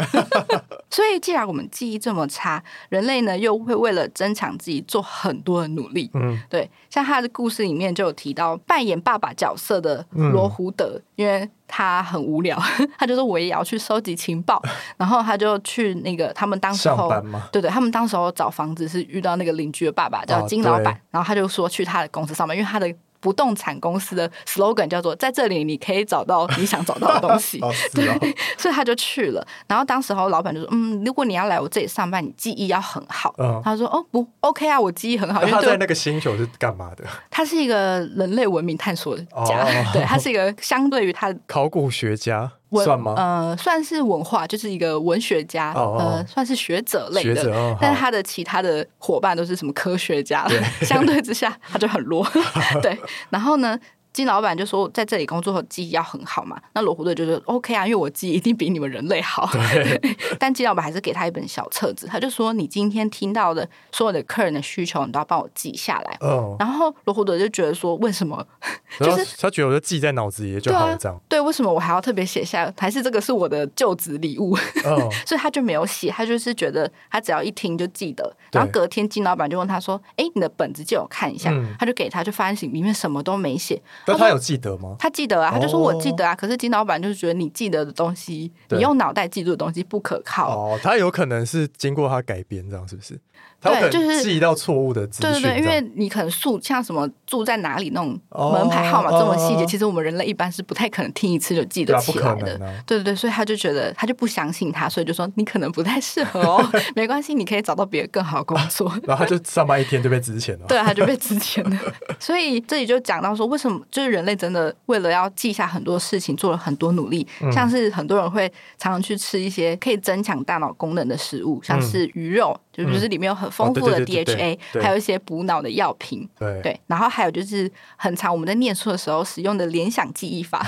[0.89, 6.10] 所以，既然我们记忆这么差，人类呢又会为了增强自己做很多的努力。
[6.15, 12.60] 嗯，对，像他的故事里面就有提到扮演爸爸角色的罗胡德，因为他很无聊，
[12.97, 14.60] 他就说我也要去收集情报，
[14.97, 17.08] 然后他就去那个他们当时候，
[17.52, 22.91] 对对，他们当时候找房子是遇到那个邻居的爸爸叫金老板，然后他就说去他的公司上班，因为他的。
[23.24, 27.60] 不动产公司的 slogan 叫做“在这里你可以找到你想找到的东西”，
[27.96, 29.48] 对， 所以他就去了。
[29.66, 33.34] 然后当时候老板就说：“嗯，如果你要来我这里上班，你记忆要很好。”
[33.64, 37.06] 他说：“哦，不，OK 啊，我记忆很好。”他在那个星球是干嘛的？
[37.32, 42.52] 他是一个人类文明探索家，对他是一个相对于他考古学家。
[42.82, 43.14] 算吗？
[43.18, 47.76] 呃，算是文化，就是一个文学家，呃，算是学者类的。
[47.80, 50.48] 但是他的其他的伙伴都是什么科学家，
[50.82, 52.26] 相对之下他就很弱。
[52.82, 52.98] 对，
[53.30, 53.78] 然后呢？
[54.13, 56.62] 金老板就说，在这里工作后记忆要很好嘛。
[56.73, 59.49] 那罗湖队就说 OK 啊，因为我记忆一定比你们人类好。
[60.39, 66.56] 但金老板还是给他一本小册子，他就说：“你今天听到的所有的客人的需求，你都要帮我记下来。”哦。
[66.60, 68.45] 然后罗湖队就觉得说：“为什么？
[68.99, 71.19] 就是他觉得我就记在脑子里就好了，这样。
[71.28, 72.71] 对，为什么我还要特别写下？
[72.78, 74.56] 还是这个是我的就职礼物？
[74.86, 75.10] 哦。
[75.26, 78.32] 所以他就没有写，他就是觉得他只要一听就记得。
[78.52, 83.82] 然后隔天金老板就问他说：“哎，你的本子借我看一下。”他就给他，就发现里面什么都没写。
[84.06, 84.96] 那他有记得吗？
[85.00, 86.36] 他记得啊，他就说我记得啊。
[86.36, 90.74] 可是金老板就是觉得你记得的东西，你用脑袋记住的东西不可靠。
[90.74, 93.20] 哦，他有可能是经过他改编，这样是不是？
[93.62, 95.32] 对，就是记到错误的资讯。
[95.32, 102.58] 对对对，因为你可能住像什么住在哪里那种门牌号码这么细节，其实我们人类一般是不太可能听一次就记得起来的。
[102.86, 108.91] 对对对，所以他就觉得他就不相信他，所以就说你可能不太适合哦， 没关系，你可以找到别的更好的工作。
[109.08, 110.65] 然后他就上班一天就被值钱了。
[110.67, 111.80] 对，他就被值钱了。
[112.19, 122.60] 所以这里就讲到说，为什么就是人类真的为了要记下很多事情，做了很多努力，像是很多人会常常去吃一些可以增强大脑功能的食物，像是鱼肉。
[122.74, 126.28] 就就是里面有很丰富的 DHA，还有一些补脑的药品。
[126.40, 130.66] 对，然后还有就是很长我们在念书的时候使用的联想记忆法，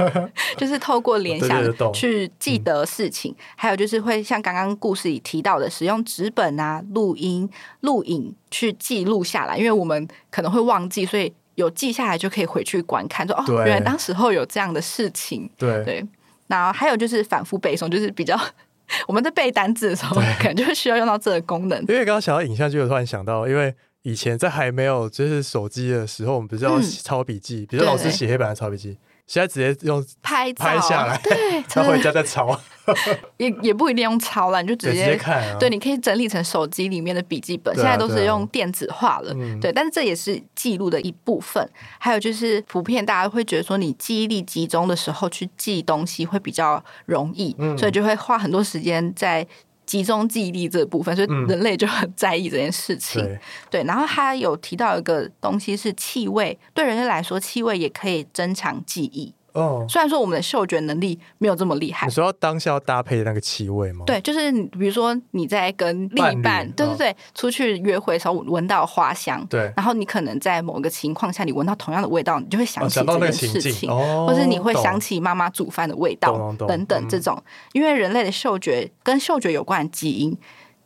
[0.58, 1.62] 就是透过联想
[1.94, 3.34] 去记得事情。
[3.56, 7.48] 还有就是会像刚刚故事里提到的，使用纸本啊、录音、
[7.80, 15.48] 录影去记录下来，因为我们可能会忘记，所以有记下来就可以回去观看，说哦，原来当时候有这样的事情。
[15.56, 16.06] 对对，
[16.48, 18.38] 那还有就是反复背诵，就是比较。
[19.06, 21.78] 我们在背单字的时候，可能就需要用到这个功能。
[21.82, 28.98] 因为刚刚想到影像就有突然想到，因为以前在还没有就是手机的时候，我们不是要抄笔记，比如老师写黑板的抄笔记。
[29.26, 32.58] 现在直接用拍拍下来，对， 他回家再抄，
[33.38, 35.42] 也也不一定用抄了，你就直接看。
[35.58, 39.32] 对，你可以整理成手机里面的笔记本，现在都是用电子化了。
[39.60, 41.68] 对，但是这也是记录的一部分。
[41.98, 49.46] 还有就是，普遍大家会觉得说，你记忆力集中的时候去记东西会比较容易，所以就会花很多时间在。
[49.88, 53.26] 集中记忆力这部分，所以人类就很在意这件事情。
[53.70, 59.32] 对，然后他有提到一个东西是气味，对人类来说，气味也可以增强记忆。
[59.58, 64.04] 哦，虽然说我们的嗅觉能力没有这么厉害，你说当下要搭配那个气味吗？
[64.06, 73.90] 对，就是比如说你在跟另一半，对对对，出去约会的时候闻到花香，对，然后你可能在某个情况下，你闻到同样的味道，你就会想起这件事情，
[74.26, 77.36] 或是你会想起妈妈煮饭的味道等等这种，
[77.72, 80.36] 因为人类的嗅觉跟嗅觉有关的基因。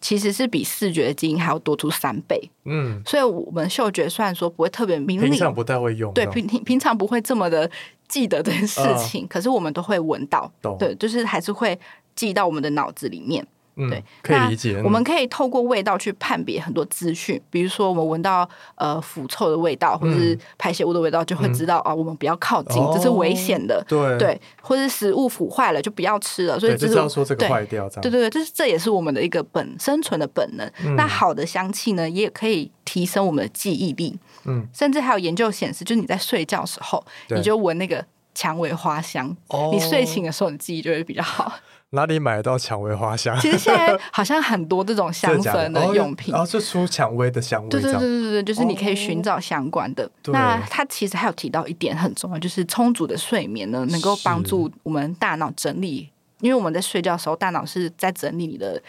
[0.04, 7.70] 其实是比视觉的基因还要多出三倍，嗯，所以我们嗅觉虽然说不会特别敏感，平常不太会用，对平平平常不会这么的
[8.12, 11.78] 记得这件事情，可是我们都会闻到，对，就是还是会
[12.14, 13.42] 记到我们的脑子里面。
[13.74, 14.78] 对，可以理解。
[14.84, 23.82] 我们可以透过味道去判别很多资讯，比如说我们闻到呃腐臭的味道，或者是排泄物的味道，就会知道啊，我们不要靠近，这是危险的。
[23.88, 26.60] 对对，或是食物腐坏了就不要吃了。
[26.60, 28.02] 所以就是要说这个坏掉这样。
[28.02, 30.70] 对对对，这是这也是我们的一个本生存的本能。
[30.94, 34.18] 那好的香气呢，也可以提升我们的记忆力。
[34.44, 39.36] 嗯，甚至还有研究显示，就是你在睡觉时候，你就闻那个蔷薇花香，
[39.72, 41.52] 你睡醒的时候，你记忆就会比较好。
[41.94, 43.38] 哪里买得到蔷薇花香？
[43.38, 47.68] 其实现在好像很多这种香氛的用品，然后是出蔷薇的香味。
[47.68, 50.10] 对对对对对，就是你可以寻找相关的。
[50.28, 56.08] 那它其实还有提到一点很重要，就是充足的睡眠呢，能够帮助我们大脑整理，
[56.40, 58.82] 因为我们在睡觉的时候，大脑是在整理你的。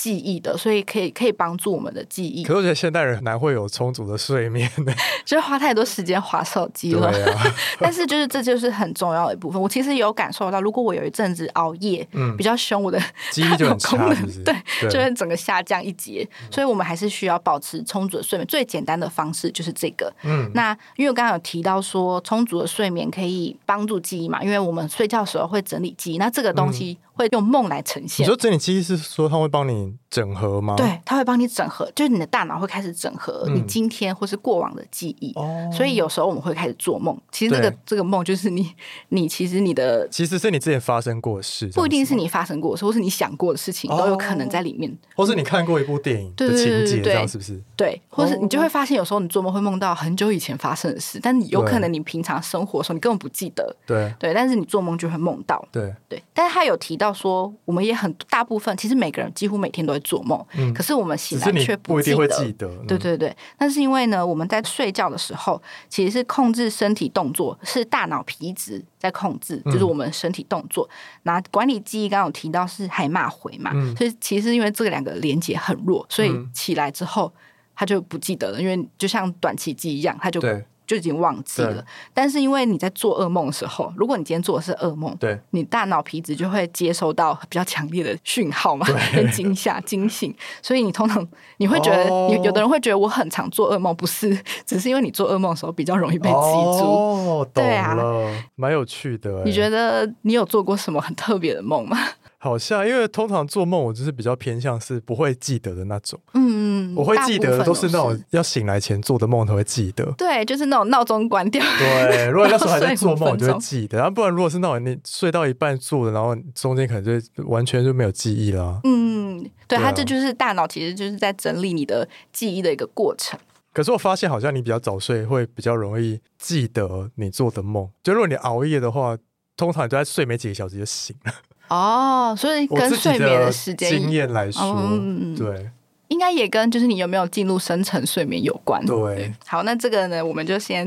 [0.00, 2.42] 记忆的，所以可以可以帮助我们的记忆。
[2.42, 4.94] 可是我觉得现代人很难会有充足的睡眠的，
[5.26, 7.12] 就是花太多时间划手机了。
[7.78, 9.60] 但是就是这就是很重要的一部分。
[9.60, 12.98] 我其实有感受到，如果我有一阵子熬夜，嗯，比较凶，我的
[13.30, 13.96] 记忆就很差，
[14.42, 16.26] 对，就会整个下降一截。
[16.50, 18.46] 所以我们还是需要保持充足的睡眠。
[18.46, 20.10] 最简单的方式就是这个。
[20.22, 28.24] 嗯，那因为我刚刚有提到说，充足的睡眠可以帮助记忆嘛，因为我们睡觉时候会整理记忆，那这个东西会用梦来呈现。
[28.24, 29.94] 你说整理记忆是说他会帮你？
[30.10, 35.32] 整合吗？，对，他会帮你整合，就是你的大脑会开始整合嗯你今天或是过往的记忆。
[35.36, 38.74] 哦，所以有时候我们会开始做梦，其实这个这个梦就是你
[39.10, 44.92] 你其实你的其实是你之前发生过的事，不一定是你，发生过的事，或是你想过的事情，哦都有可能在里面。
[45.14, 47.62] 或是你看过一部电影的情节，这样是不是？
[47.76, 53.76] 对，或是哦你就会发现，有时候你做梦会梦到很久以前发生的事，但有可能你平常生活的时候你根本不记得。
[53.86, 55.64] 对对，但是你做梦就会梦到。
[55.70, 62.44] 对，对，但是他有提到说，我们也很大部分，其实每个人几乎每天都会做梦，嗯可是我们醒来却不一定会得。
[62.44, 62.66] 记得。
[62.68, 70.88] 嗯对对对，那是因为呢，我们在睡觉的时候，其实是控制身体动作，是大脑皮质在控制，嗯就是我们身体动作。
[71.22, 77.32] 那管理记忆刚刚有提到是海马回嘛，嗯所以其实因为这两个连接很弱，所以嗯起来之后
[77.74, 81.84] 他就不记得了，因为就像短期记忆一样，他就对就已经忘记了。
[82.12, 91.24] 但是因为你在做噩梦的时候，如果你今天做的是噩梦，对你大脑皮质就会接收到比较强烈的讯号嘛，跟 惊吓、惊醒，所以你通常
[91.58, 96.82] 你会觉得，哦有有的人会觉得我很常做噩梦，不是， 只是因为你做噩梦的时候比较容易被记住。
[96.82, 99.44] 哦，懂对啊了，蛮有趣的欸。
[99.44, 101.96] 你觉得你有做过什么很特别的梦吗？
[102.42, 106.18] 好像，因为通常做梦，我就是比较偏向是不会记得的那种。
[106.32, 110.10] 嗯，我会记得的都是那种要醒来前做的梦才会记得。
[110.16, 118.80] 对，就是那种闹钟关掉，对，如果那时候还在做梦，我就会记得；然后不然，如果是那种你睡到一半做的，然后中间可能就完全就没有记忆了。
[118.84, 123.38] 嗯，对，它这就是大脑其实就是在整理你的记忆的一个过程。
[123.74, 127.86] 可是我发现，好像你比较早睡，会比较容易记得你做的梦。
[128.02, 129.14] 就如果你熬夜的话，
[129.58, 131.32] 通常你都在睡没几个小时就醒了。
[131.70, 135.70] 哦，所以跟睡眠的的时间经验来说，嗯对
[136.08, 138.84] 应该也跟就是你有没有进入深层睡眠有关。
[138.84, 140.84] 对，好，那这个呢，我们就先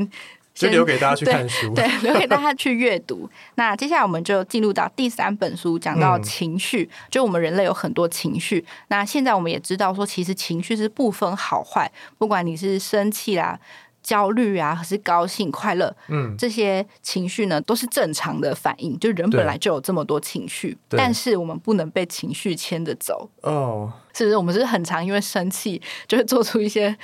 [0.54, 1.74] 就先留给大家去 看书。
[1.74, 3.26] 对，留给大家去阅读。
[3.56, 6.90] 那接下来我们就进入到第三本书，讲到嗯情绪。
[7.10, 13.58] 就我们人类有很多情绪，那现在我们也知道说，其实情绪是不分好坏，不管你是生气啦。
[14.04, 18.96] 焦虑啊，还是高兴、快乐，嗯，这些情绪呢，都是正常的反应。
[19.00, 23.28] 就人本来就有这么多情绪，但是我们不能被情绪牵着走。
[23.40, 24.36] 哦，是不是？
[24.36, 26.94] 我们是很常因为生气，就会做出一些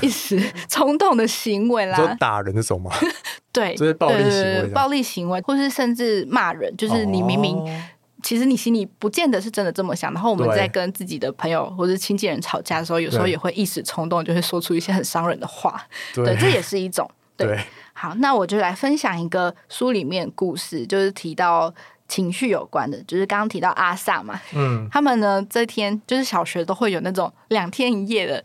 [0.00, 2.16] 一时冲动的行为你说啦？
[2.18, 2.90] 打人那种吗？
[3.52, 7.82] 对，这是暴力行为暴力行为，或是甚至骂人，就是你明明、哦
[8.22, 15.80] 其实你心里不见得是真的这么想，然后我们在跟自己的朋友或者亲近人吵架的时候，有时候也会一时冲动，就会说出一些很伤人的话。
[16.14, 17.08] 对，对这也是一种。
[17.36, 17.46] 对。
[17.46, 17.60] 对，
[17.92, 21.72] 好，那我就来分享一个书里面故事，就是提到
[22.08, 28.44] 情绪有关的，就是刚刚提到阿萨嘛，嗯，他们呢这天就是小学都会有那种两天一夜的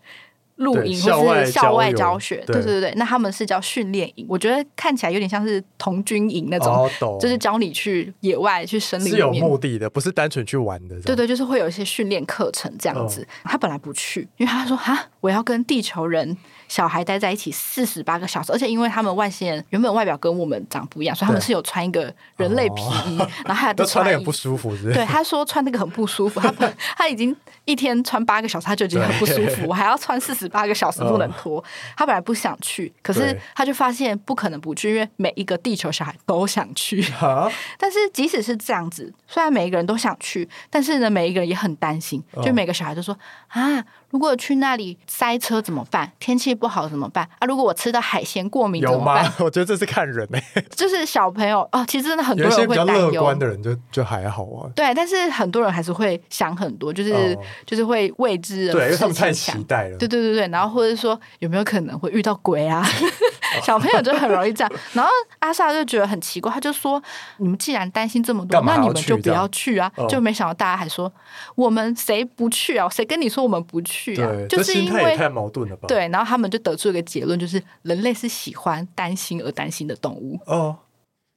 [0.55, 9.33] 露营或外是校外教学，对对对对，那他们是叫训练营，我觉得看起来有点像是童军营那种，哦，就是教你去野外去森林是有。
[9.33, 10.99] 目的的，不是单纯去玩的。
[11.01, 13.27] 对，对，就是会有一些训练课程这样子。
[13.43, 16.37] 他本来不去，因为他说哈，我要跟地球人
[16.73, 24.95] 小孩待在一起四十八个小时，而且因为他们外星人原本外表跟我们长不一样，所以他们是有穿一个人类皮衣， 然后还有都穿的衣很不舒服，是不是？
[24.95, 31.63] 对，他说穿那个很不舒服，他本 他已经一天穿八个小时，他就觉得很不舒服，我还要穿四十八个小时不能脱。
[31.95, 37.03] 他本来不想去，可是他就发现不可能不去，因为每一个地球小孩都想去。
[37.03, 43.15] 哈，但是即使是这样子，虽然每一个人都想去，但是呢，每一个人也很担心，哦就每个小孩都说
[43.49, 43.83] 啊，
[44.13, 46.09] 如果去那里塞车怎么办？
[46.19, 47.27] 天气不好怎么办？
[47.39, 49.33] 啊，如果我吃的海鲜过敏怎么办吗？？
[49.43, 53.11] 我觉得这是看人诶，就是小朋友哦，其实真的很多人会比较乐。
[53.19, 54.69] 观的人就就还好啊。
[54.75, 59.33] 对，但是很多人还是会想很多，就是、哦就是会未知的对，因为他们太。
[59.33, 59.97] 期待了。
[59.97, 62.85] 对对对对，然后或者说有没有可能会遇到鬼啊？
[63.63, 64.71] 小朋友就很容易这样。
[64.93, 67.01] 然后阿萨就觉得很奇怪，他就说
[67.37, 71.11] ：“你们既然担心这么多，那你们就不要去啊！”哦就没想到大家还说
[71.55, 72.87] ：“我们谁不去啊？
[72.89, 80.77] 谁跟你说我们不去啊对，？”就是因为太矛盾了吧？，对，然后他们就得出一个结论，就是人类是喜欢担心而担心的动物，哦，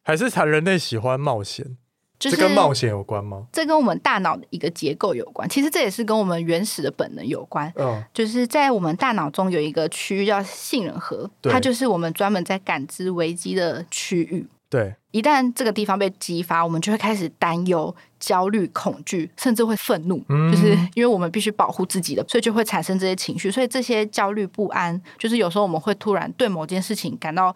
[0.05, 1.77] 还是谈人类喜欢冒险，
[2.19, 3.47] 就是这跟冒险有关吗？
[3.53, 5.49] 这跟我们大脑的一个结构有关。
[5.49, 7.73] 其实这也是跟我们原始的本能有关。
[7.77, 14.47] 嗯，就是在我们大脑中有一个区域叫杏仁核，它就是我们专门在感知危机的区域。
[14.69, 20.21] 对，一旦这个地方被激发，我们就会开始担忧、焦虑、恐惧，甚至会愤怒。
[20.29, 23.49] 嗯就是因为我们必须保护自己的，所以就会产生这些情绪。
[23.51, 27.55] 所以这些焦虑不安，就是有时候我们会突然对某件事情感到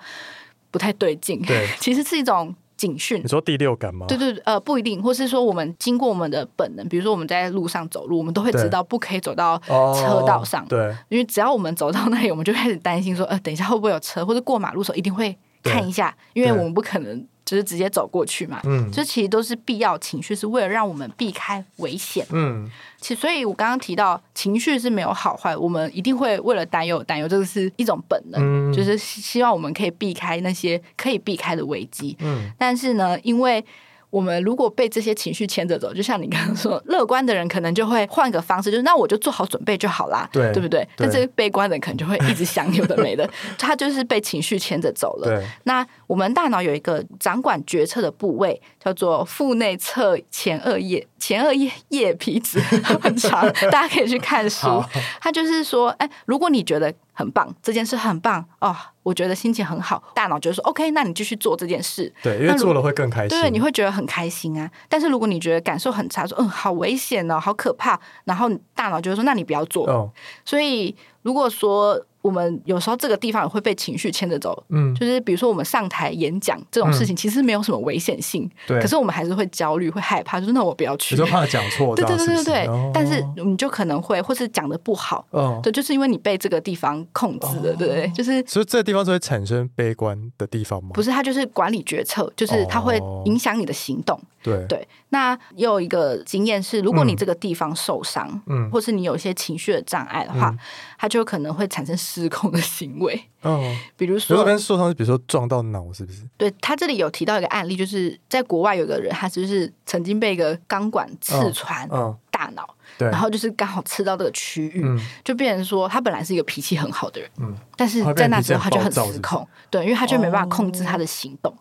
[0.70, 1.42] 不太对劲。
[1.46, 3.29] 对其实是一种警讯你。
[3.29, 4.07] 说第六感吗？
[4.07, 18.61] 对对对呃，不一定，或是说我们经过我们的本能，比如说我们在路上走路，我们都会知道不可以走到哦，车道上，对，因为只要我们走到那里，我们就开始担心说，呃，等一下会不会有车，或者过马路的时候一定会看一下，因为我们不可能就是直接走过去嘛。
[18.65, 22.27] 嗯这其实都是必要情绪，是为了让我们避开危险。
[22.31, 32.17] 嗯其所以，我刚刚提到情绪是没有好坏，我们一定会为了担忧担忧，这个是一种本能，嗯就是希希望我们可以避开那些可以避开的危机。
[32.21, 33.65] 嗯但是呢，因为
[34.11, 40.81] 我们如果被这些情绪牵着走，就像你刚刚说，乐观的人可能就会换个方式，就是那我就做好准备就好啦，对对不对？
[40.97, 45.43] 对但这个悲观的人可能就会一直想有的没的，他就是被情绪牵着走了。
[45.65, 52.59] 那我们大脑有一个掌管决策的部位，叫做腹内侧前额叶前额叶叶皮质，
[53.01, 54.83] 很长， 大家可以去看书
[55.21, 55.31] 他。
[55.31, 62.11] 就是说，哎，如果你觉得很棒，这件事很棒哦，我觉得心情很好，大脑就说 OK，那你继续做这件事。
[62.23, 63.39] 对，因为做了会更开心。
[63.39, 64.71] 对，你会觉得很开心啊。
[64.89, 69.87] 但是如果你觉得感受很差，说嗯好危险哦，好可怕，然后大脑就会说那你不要做。
[69.87, 70.11] 哦，
[70.45, 78.79] 所以如果说我们有时候这个地方也会被情绪牵着走，嗯，就是比如说我们上台演讲这种事情，其实没有什么危险性，对。
[78.79, 81.14] 可是我们还是会焦虑、会害怕，就是那我不要去。
[81.14, 81.18] 你。
[81.18, 82.91] 就怕讲错，对对对对对，哦。
[82.93, 88.09] 但是你就可能会，或是讲的不好，哦，对，就是因为你被这个地方控制了，对不对？
[88.09, 90.91] 就是所以这个地方是会产生悲观的地方吗？
[90.93, 94.21] 不是它就是管理决策，就是它会哦影响你的行动。
[94.43, 98.71] 对，对，那也有一个经验是，如果你这个地方受伤，嗯。
[98.71, 100.59] 或是你有一些情绪的障碍的话，嗯。
[100.99, 103.21] 它就可能会产生失控的行为。
[103.43, 103.61] 哦，
[103.99, 106.23] 比如说受伤是，比如说撞到脑，是不是？
[106.39, 114.99] 对他这里有提到一个案例，就是在国外有个人，他就是曾经被一个钢管刺穿嗯，大脑，对，然后就是刚好刺到这个区域，嗯。
[115.25, 121.55] 就变成说他本来是一个脾气很好的人，嗯，但是在那变得脾气很时候他就很失控，对，因为他就没办法控制他的行动。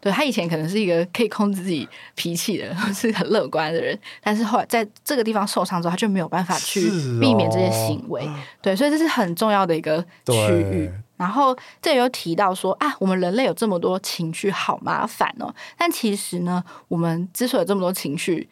[0.00, 6.88] 对他以前可能是一个可以控制自己脾气的人， 是很乐观的人，但是后来在这个地方受伤之后，他就没有办法去
[7.20, 8.28] 避免这些哦行为。
[8.62, 10.90] 对，所以这是很重要的一个区域。
[11.16, 15.54] 然后这里有提到说啊，我们人类有这么多情绪，好麻烦哦。
[15.78, 18.46] 但其实呢，我们之所以有这么多情绪，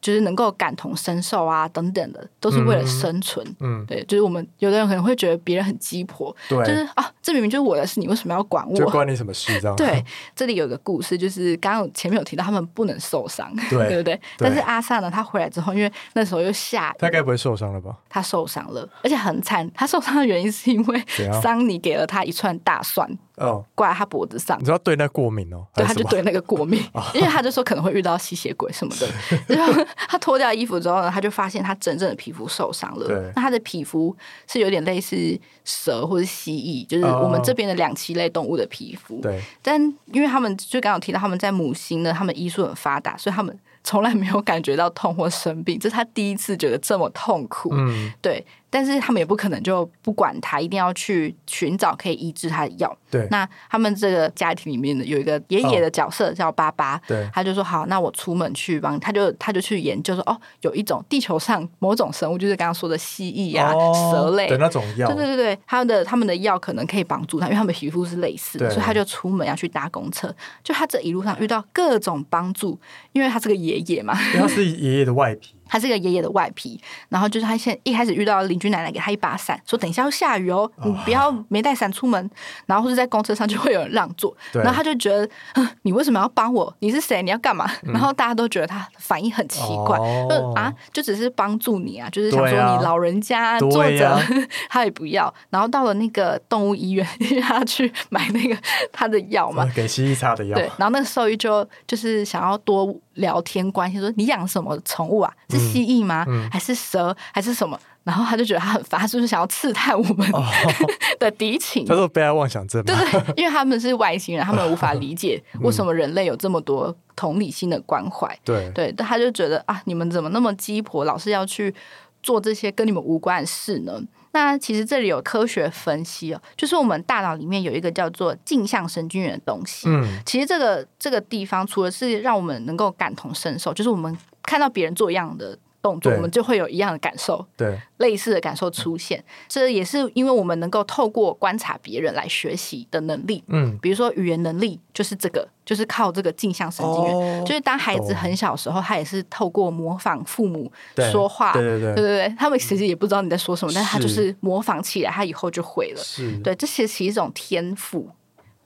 [0.00, 3.46] 就是能够感同身受啊，等等的，都是为了嗯生存。
[3.60, 8.76] 嗯，对，就是我们有的人可能会觉得别人很鸡婆，对，就是啊，这明明就是我的事，你为什么要管我？
[8.76, 9.76] 就关你什么事这样？
[9.76, 10.04] 对，
[10.36, 14.20] 这里有个故事，就是刚刚前面有提到他们不能受伤，对 对不对？
[14.38, 17.96] 但是阿萨呢，他回来之后，因为那时候又下雨，他该不会受伤了吧？
[18.08, 19.68] 他受伤了，而且很惨。
[19.74, 21.04] 他受伤的原因是因为
[21.42, 23.08] 桑尼给了他一串大蒜
[23.40, 24.64] 哦，挂在他脖子上你。
[24.64, 25.66] 知道对那过敏哦？
[25.74, 26.82] 对，他就对那个过敏，
[27.14, 29.08] 因为他就说可能会遇到吸血鬼什么的。
[29.46, 33.32] 然后他脱掉衣服之后呢，他就发现他真正的皮肤受伤了对。
[33.36, 34.14] 那他的皮肤
[34.46, 39.20] 是有点类似蛇或者蜥蜴，就是我们哦这边的两栖类动物的皮肤。
[39.20, 39.80] 对，但
[40.12, 47.70] 因为他们就刚刚提到他们在母星呢，他们医术很发达，所以他们从来没有感觉到痛或生病，这是他第一次觉得这么痛苦。
[47.72, 52.94] 嗯，对，但是他们也不可能就不管他，一定要去寻找可以医治他的药。
[53.10, 64.46] 对，那他们这个家庭里面的有一个爷爷的角色叫巴巴，对，他就说好，那我出门去帮，他就他就去研究说，哦，有一种地球上某种生物，就是刚刚说的蜥蜴啊、哦蛇类。
[64.46, 64.58] 的。
[64.58, 70.34] 那种药，对对对对，他的他们的药可能可以帮助他，因为他们皮肤是类似的，所以他就出门要去搭公车。
[70.64, 72.76] 就他这一路上遇到各种帮助，
[73.12, 82.28] 因为他是个爷爷嘛，因为他是爷爷的外皮，他是个爷爷的外皮，然后就是他现一开始遇到邻居奶奶给他一把伞，说等一下要下雨哦，你不要没带伞出门。
[82.66, 86.74] 然后或者在公车上就会有人让座，然后他就觉得，嗯 你为什么要帮我？
[86.80, 87.22] 你是谁？
[87.22, 87.70] 你要干嘛？
[87.82, 94.22] 然后大家都觉得他反应很奇怪，哦就啊，就只是帮助你啊，就是想说你老人家坐着，啊
[94.68, 95.32] 他也不要。
[95.50, 97.06] 然后到了那个动物医院，
[97.42, 98.56] 他去买那个
[98.92, 105.32] 他的药嘛，给蜥蜴擦的药对，，然后那个兽医就就是想要多聊天关心，说你养什么宠物啊？
[105.48, 106.24] 是蜥蜴吗？
[106.28, 107.16] 嗯还是蛇？
[107.32, 107.78] 还是什么？
[108.04, 110.42] 然后他就觉得他很烦，他是不是想要刺探我们哦
[111.20, 111.84] 的敌情？
[111.84, 118.26] 他说被害妄想症嘛，对对，因为他们是外星人，他们无法理解为什么人类有这么多同理心的关怀。
[118.42, 121.74] 对，对，但他就觉得啊，你们怎么那么鸡婆，老是要去
[122.22, 124.00] 做这些跟你们无关的事呢？
[124.32, 129.88] 那其实这里有科学分析哦，就是我们大脑里面有一个叫做镜像神经元的东西。
[129.88, 135.58] 嗯，其实这个这个地方，除了是让我们能够感同身受，就是我们看到别人做一样的
[135.88, 139.22] 动作，我们就会有一样的感受，对，类似的感受出现。
[139.48, 143.42] 这也是因为我们能够透过观察别人来学习的能力。
[143.46, 147.14] 嗯，比如说语言能力，就是这个，就是靠这个镜像神经元。
[147.14, 150.70] 哦就是当孩子很小时候，他也是透过模仿父母
[151.10, 156.02] 说话，对对对对对对他们其实也不知道你在说什么，但是他就是模仿起来，他以后就会了。
[156.02, 158.10] 是，对，这其实是一种天赋。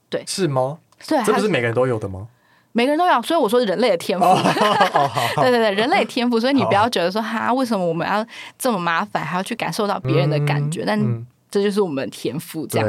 [0.09, 0.77] 对是吗？
[1.07, 2.27] 对，这不是每个人都有的吗？
[2.73, 4.25] 每个人都要，所以我说人类的天赋。
[5.41, 8.25] 对对对，人类的天赋，所以你不要觉得说哈，为什么我们要
[8.59, 10.83] 这么麻烦，还要去感受到别人的感觉？
[10.85, 12.65] 但嗯这就是我们的天赋。
[12.65, 12.87] 这样，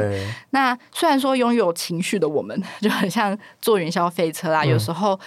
[0.49, 5.19] 那虽然说拥有情绪的我们就很像坐云霄飞车啦，嗯有时候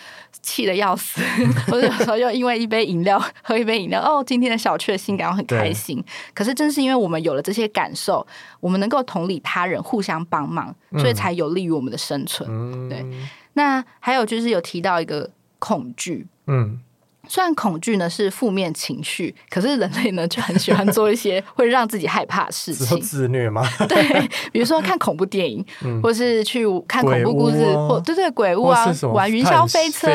[0.43, 1.20] 气得要死，
[1.70, 6.03] 或者有时候又因为一杯饮料喝一杯饮料，哦，今天的小确幸感到很开心。
[6.34, 8.26] 可是正是因为我们有了这些感受，
[8.59, 12.49] 我们能够同理他人，互相帮忙，所以才有利于我们的生存。
[12.51, 13.07] 嗯，对
[13.55, 16.80] 那还有就是有提到一个恐惧，嗯，
[17.29, 22.99] 虽然恐惧呢是负面情绪，可是人类呢就很喜欢做一些 会让自己害怕的事情。
[23.01, 23.62] 自虐吗？
[23.89, 25.64] 对，比如说看恐怖电影，
[26.03, 30.09] 或是去看恐怖故事，啊或对对鬼屋啊玩云霄飞车，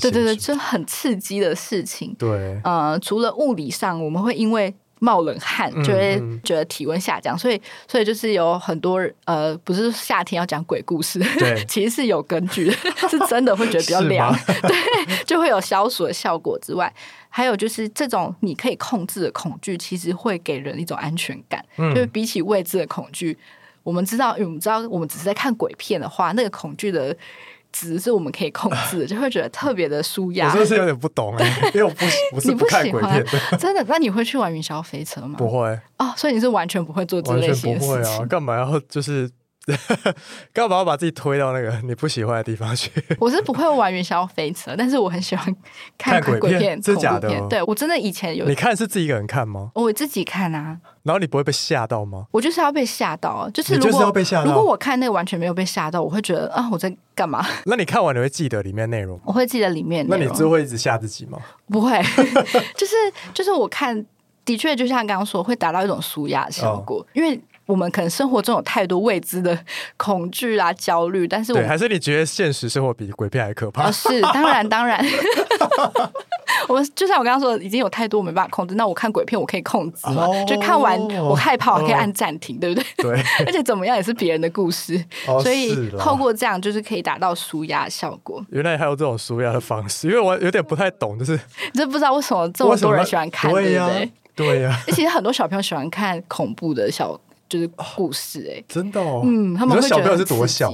[0.00, 2.14] 对对对，这很刺激的事情。
[2.18, 6.40] 对，呃，除了物理上，我们会因为冒冷汗嗯就会嗯。
[6.42, 11.64] 觉得体温下降，所以所以就是有很多呃，不是夏天要讲鬼故事，对。
[11.68, 12.72] 其实是有根据的，
[13.08, 16.92] 是真的会觉得比较是凉， 对，就会有消暑的效果之外。
[17.28, 21.62] 还有就是这种你可以控制的恐惧，其实会给人一种安全感。
[21.76, 21.94] 嗯。
[21.94, 23.36] 就是比起未知的恐惧，
[23.82, 27.14] 我们知道，因为我们知道，我们只是在看鬼片的话，那个恐惧的
[27.72, 33.84] 值是我们可以控制的， 就会觉得特别的舒我压我就是有点不懂哎， 因为我不不是你不看喜欢鬼片的， 真的？
[33.88, 35.34] 那你会去玩云霄飞车吗？
[35.36, 38.28] 不会，哦，所以你是完全不会做这类型的不会啊，事情。
[38.28, 39.30] 干嘛要就是
[40.52, 42.90] 干嘛要把自己推到那个你不喜欢的地方去？
[43.18, 45.44] 我是不会玩云霄飞车，但是我很喜欢
[45.98, 46.96] 看看鬼片片、真。
[46.96, 49.70] 假的哦对我真的以前有你，看是自己一个人看吗？
[49.74, 52.26] 我自己看啊，然后你不会被吓到吗？
[52.30, 53.50] 我就是要被吓到啊。
[53.52, 54.12] 就是如果
[54.44, 57.44] 如果我看那个完全没有被吓到，我会觉得啊，我在干嘛？
[57.66, 59.24] 那你看完你会记得里面内容吗？
[59.26, 61.38] 我会记得里面那你就会一直吓自己吗？
[61.68, 62.00] 不会，
[62.76, 62.94] 就是
[63.34, 64.04] 就是我看，
[64.44, 69.58] 的确就像刚刚说，会达到一种舒压的效果，哦因为我们可能生活中有太多未知的
[69.96, 73.90] 恐惧啊、焦虑，但是我对，还是你觉得现实生活比鬼片还可怕啊，？
[73.92, 75.04] 是当然当然，
[76.68, 78.74] 我们就像我刚刚说的，已经有太多我没办法控制。
[78.76, 80.26] 那我看鬼片，我可以控制嘛？
[80.26, 82.84] 哦就看完我害怕，我可以按暂停，对不对？
[83.02, 88.44] 对， 而且怎么样也是别人的故事，哦所以透过这样就是可以达到舒压的效果。
[88.50, 91.40] 原来还有这种舒压的方式，因为我有点不太懂，就是你
[91.74, 94.12] 这不知道为什么这么多人喜欢看，对呀对不对？
[94.36, 99.22] 对呀，其实很多小朋友喜欢看恐怖的小就是故事、哎、真的哦。
[99.24, 100.72] 嗯，他们小朋友是多小？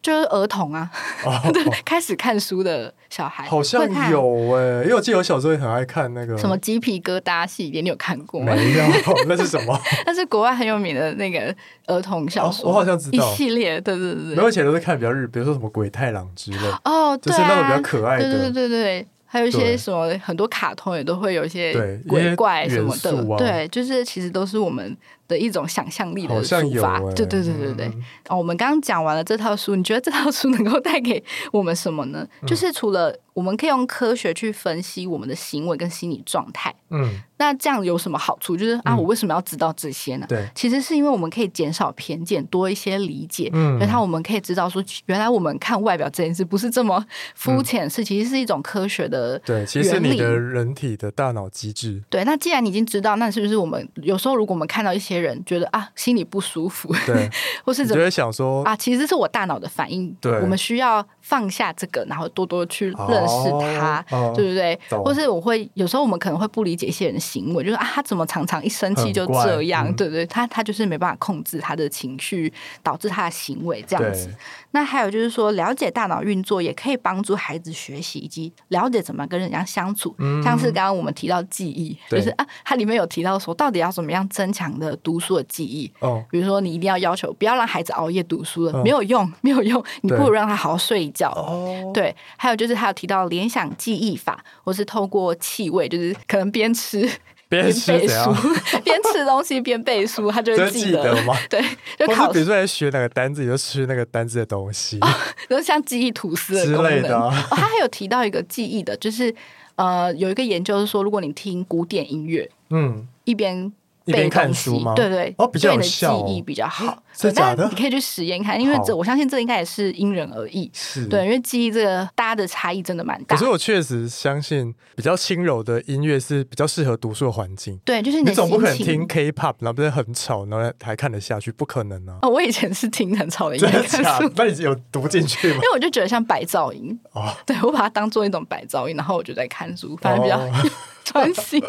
[0.00, 0.88] 就是儿童啊，
[1.26, 1.32] 哦，
[1.84, 8.54] 开始看书的小孩，好像有哎，因为我记得我小时候也很爱看那个什么鸡皮疙瘩系列，你有看过吗？
[8.54, 8.84] 没有，
[9.26, 9.78] 那是什么？
[10.06, 11.54] 那是国外很有名的那个
[11.86, 13.32] 儿童小说，哦我好像知道。
[13.32, 14.22] 一系列，对对对。
[14.22, 14.44] 没对。
[14.44, 18.30] 有以前都是看比较日，比如说什么鬼太郎之类，哦，对啊，就是那种比较可爱的。
[18.30, 19.06] 对对对对对。
[19.30, 21.74] 还有一些什么很多卡通也都会有一些
[22.08, 23.36] 鬼怪什么的。
[23.36, 24.96] 对，就是其实都是我们
[25.28, 26.98] 的一种想象力的好像有抒发。
[26.98, 27.86] 欸对对对对对。
[27.86, 31.22] 嗯哦，我们刚刚讲完了这套书，你觉得这套书能够带给
[31.52, 32.26] 我们什么呢？
[32.42, 38.56] 嗯就是除了我们可以用科学去分析我们的行为跟心理状态，嗯，那这样有什么好处？
[38.56, 40.26] 就是啊，嗯我为什么要知道这些呢？
[40.28, 43.48] 对，其实是因为我们可以减少偏见，多一些理解。
[43.52, 47.04] 嗯然后我们可以知道说，原来我们看外表这件事不是这么
[47.34, 49.38] 肤浅，是其实是一种科学的。
[49.40, 57.28] 对，其实原理你的人体的大脑机制，对，那既然你已经知道，那是不是我们有时候如果我们看到一些人觉得啊心里不舒服，对，
[57.64, 64.04] 或是怎么你就会想说，啊，其实是我大脑的反应，对我们需要放下这个，然后多多去认识他，
[64.34, 64.78] 对不对？
[65.04, 70.26] 或是我会有时候我们可能会不理解一些人的行为，就是啊，他怎么常常一生气就这样，嗯对不对？
[70.26, 72.52] 他他就是没办法控制他的情绪，
[72.82, 74.30] 导致他的行为这样子。
[74.70, 80.14] 那还有就是说，了解大脑运作也可以帮助孩子学习，以及了解怎么跟人家相处。
[80.44, 85.90] 像是刚刚我们提到记忆，就是啊，它里面有提到说，到底要怎么样增强的读书的记忆。
[86.00, 91.30] 哦，比如说，你一定要要求不要让孩子熬夜读书了，嗯没有用， 没有用，你不如让他好好睡一觉。
[91.30, 97.00] 哦，对，还有就是他有提到联想记忆法，或是透过气味，就是可能边吃
[97.48, 98.34] 边边背书？，
[98.84, 101.34] 边吃东西边背书，他就就会记记得吗？
[101.48, 101.62] 对，
[101.98, 105.00] 就考是比如说在学哪个单字，你就吃那个单字的东西
[105.48, 106.72] 就像记忆吐司的之。
[106.82, 107.32] 类的啊。
[107.50, 109.34] 哦，他还有提到一个记忆的，就是
[109.76, 113.72] 呃，有一个研究是说，如果你听古典音乐，嗯，一边
[114.08, 116.86] 一边看书吗对对，哦比较对你的有效哦记忆比较好。
[116.86, 120.70] 对真的假的但你可以去实验看，因为这我相信这应该也是因人而异。
[120.72, 123.44] 是，对，因为记忆这个大家的差异真的蛮大可。
[123.44, 127.78] 是我确实相信，比较轻柔的音乐是比较适合读书的环境。
[127.84, 129.06] 对，就是你总不可能心听。
[129.08, 132.18] K-pop，然后不是很吵，然后还看得下去，不可能啊！
[132.22, 134.30] 哦，我以前是听很吵的音真乐看书？
[134.36, 135.60] 那你有读进去吗因？
[135.60, 140.70] 为我就觉得像白噪音，哦，对我把它当做一种白噪音，然后我就在看书，反正比较、哦
[141.18, 141.62] 专心。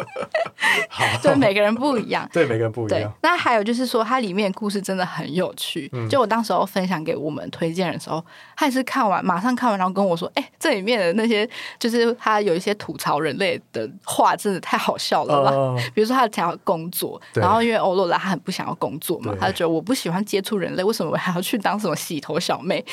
[1.21, 2.29] 对，每个人不一样。
[2.31, 3.11] 对，每个人不一样。
[3.21, 5.91] 那还有就是说，它里面故事真的很有趣。
[6.09, 8.23] 就我当时候分享给我们推荐的时候，
[8.55, 15.83] 他也是看完马上看完，然后跟我说：“哎，这里面的那些就是他有一些吐槽人类的话，真的太好笑了吧？
[15.93, 22.83] 比如说他想要工作，然后因为欧洛拉他很不想要工作嘛，他就觉得我不喜欢接触人类，为什么我还要去当什么洗头小妹？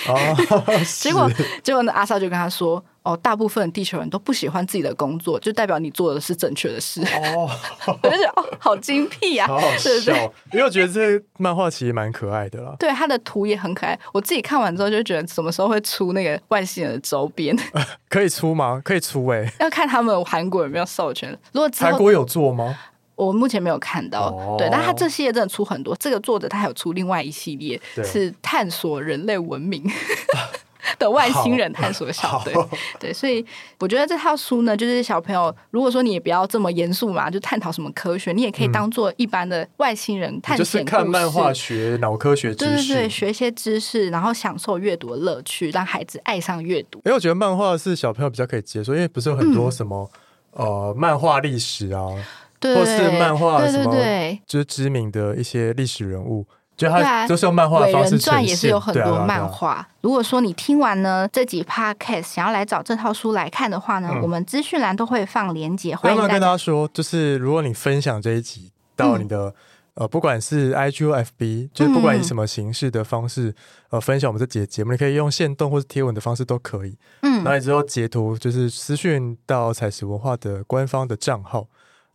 [1.01, 1.31] 结果
[1.63, 2.83] 结果呢，阿少就跟他说。
[3.07, 7.01] 哦，大部分地球人都不喜欢自己的工作，就代表你做的是正确的事。
[7.03, 7.49] 哦，
[8.03, 10.13] 我就觉得哦，好精辟啊， 好好笑。
[10.53, 12.75] 因为我觉得这漫画其实蛮可爱的啦。
[12.81, 13.97] 对，它的图也很可爱。
[14.13, 17.57] 我自己看完之后就觉得，什么时候会出那个外星人的周边？
[18.09, 18.83] 可以出吗？
[18.85, 21.31] 可以出哎，要看他们韩国有没有授权。
[21.53, 22.77] 如果韩国有做吗？
[23.15, 24.57] 我目前没有看到。
[24.59, 25.95] 对，但他这系列真的出很多。
[25.97, 29.89] 这个作者他还有出另外一系列，是探索人类文明。
[30.99, 32.55] 的外星人探索小队，
[32.99, 33.45] 对，所以
[33.79, 46.99] 我觉得这套书呢，就是小朋友，如果说你也不要这么严肃嘛，就探讨什么科学，你也可以当做一般的外星人探险就是看漫画学脑科学知识，对对对，学一些知识，然后享受阅读的乐趣，让孩子爱上阅读。
[47.05, 50.11] 因为我觉得漫画是小朋友比较可以接受，因为不是有很多什么
[50.53, 52.07] 呃漫画历史啊，
[52.63, 53.93] 或是漫画什么，
[54.47, 56.47] 就是知名的一些历史人物。
[56.77, 59.87] 就他就是用漫画的方式传，也是有很多漫画。
[60.03, 65.97] 如果说你听完呢这几 podcast，想要来找这套书来看的话呢，我们资讯栏都会放连接。
[65.97, 69.55] 欢迎跟大家说，就是如果你分享这一集到你的
[69.95, 73.55] 呃，不管是 IG 或 FB，就是不管以什么形式的方式
[73.89, 76.99] 呃分享我们这节节目，你可以用线动或是贴文的方式都可以。
[77.23, 81.67] 嗯，然后之后截图就是私讯到彩石文化的官方的账号。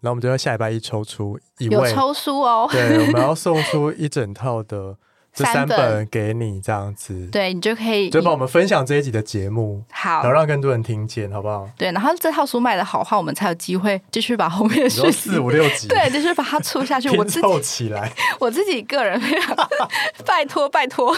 [0.02, 2.68] 然后我们就要下礼拜一抽出一位，有抽书哦。
[2.72, 4.98] 对，我们要送出一整套的
[5.34, 6.08] 这三本。
[6.12, 7.28] 给你，这样子。
[7.32, 11.70] 对你就可以，就帮我们分享这一集的节目，好，然后让更多人听见，好不好？
[11.78, 17.10] 对，然后这套书卖的好话，我们才有机会继续把后面的书四五六集， 对，继续把它出下去。
[17.18, 19.56] 我自己起来， 我自己个人非常
[20.26, 21.16] 拜托拜托，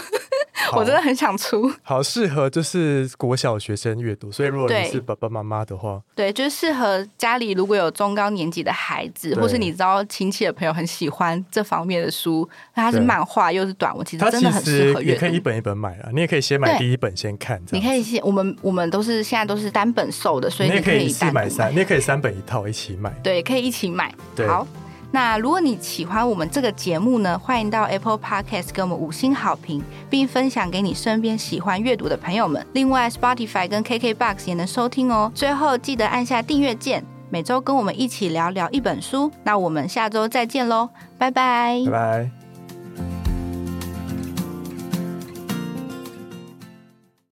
[0.76, 1.72] 我真的很想出。
[1.82, 15.20] 好适合就是国小学生阅读，所以如果你是爸爸妈妈的话，对，就是适合家里如果有中高年级的孩子，或是你知道亲戚的朋友很喜欢这方面的书，那它是漫画又是短文，其实真的很适合阅读。
[15.20, 17.60] 可以一本一本买啊，你也可以先买第一本先看。
[17.70, 23.10] 你可以先，我们我们都是现在都是单本售的，所以你可以一买三，你也可以三本一套一起买。
[23.22, 24.14] 对，可以一起买。
[24.46, 24.66] 好。
[25.10, 29.80] 那如果你喜欢我们这个节目呢，欢迎到 Apple Podcast 给我们五星好评，
[30.10, 32.66] 并分享给你身边喜欢阅读的朋友们。
[32.72, 35.30] 另外，Spotify 跟 KKBox 也能收听哦。
[35.32, 39.30] 最后记得按下订阅键，每周跟我们一起聊聊一本书。
[39.44, 42.43] 那我们下周再见喽，拜拜，拜拜。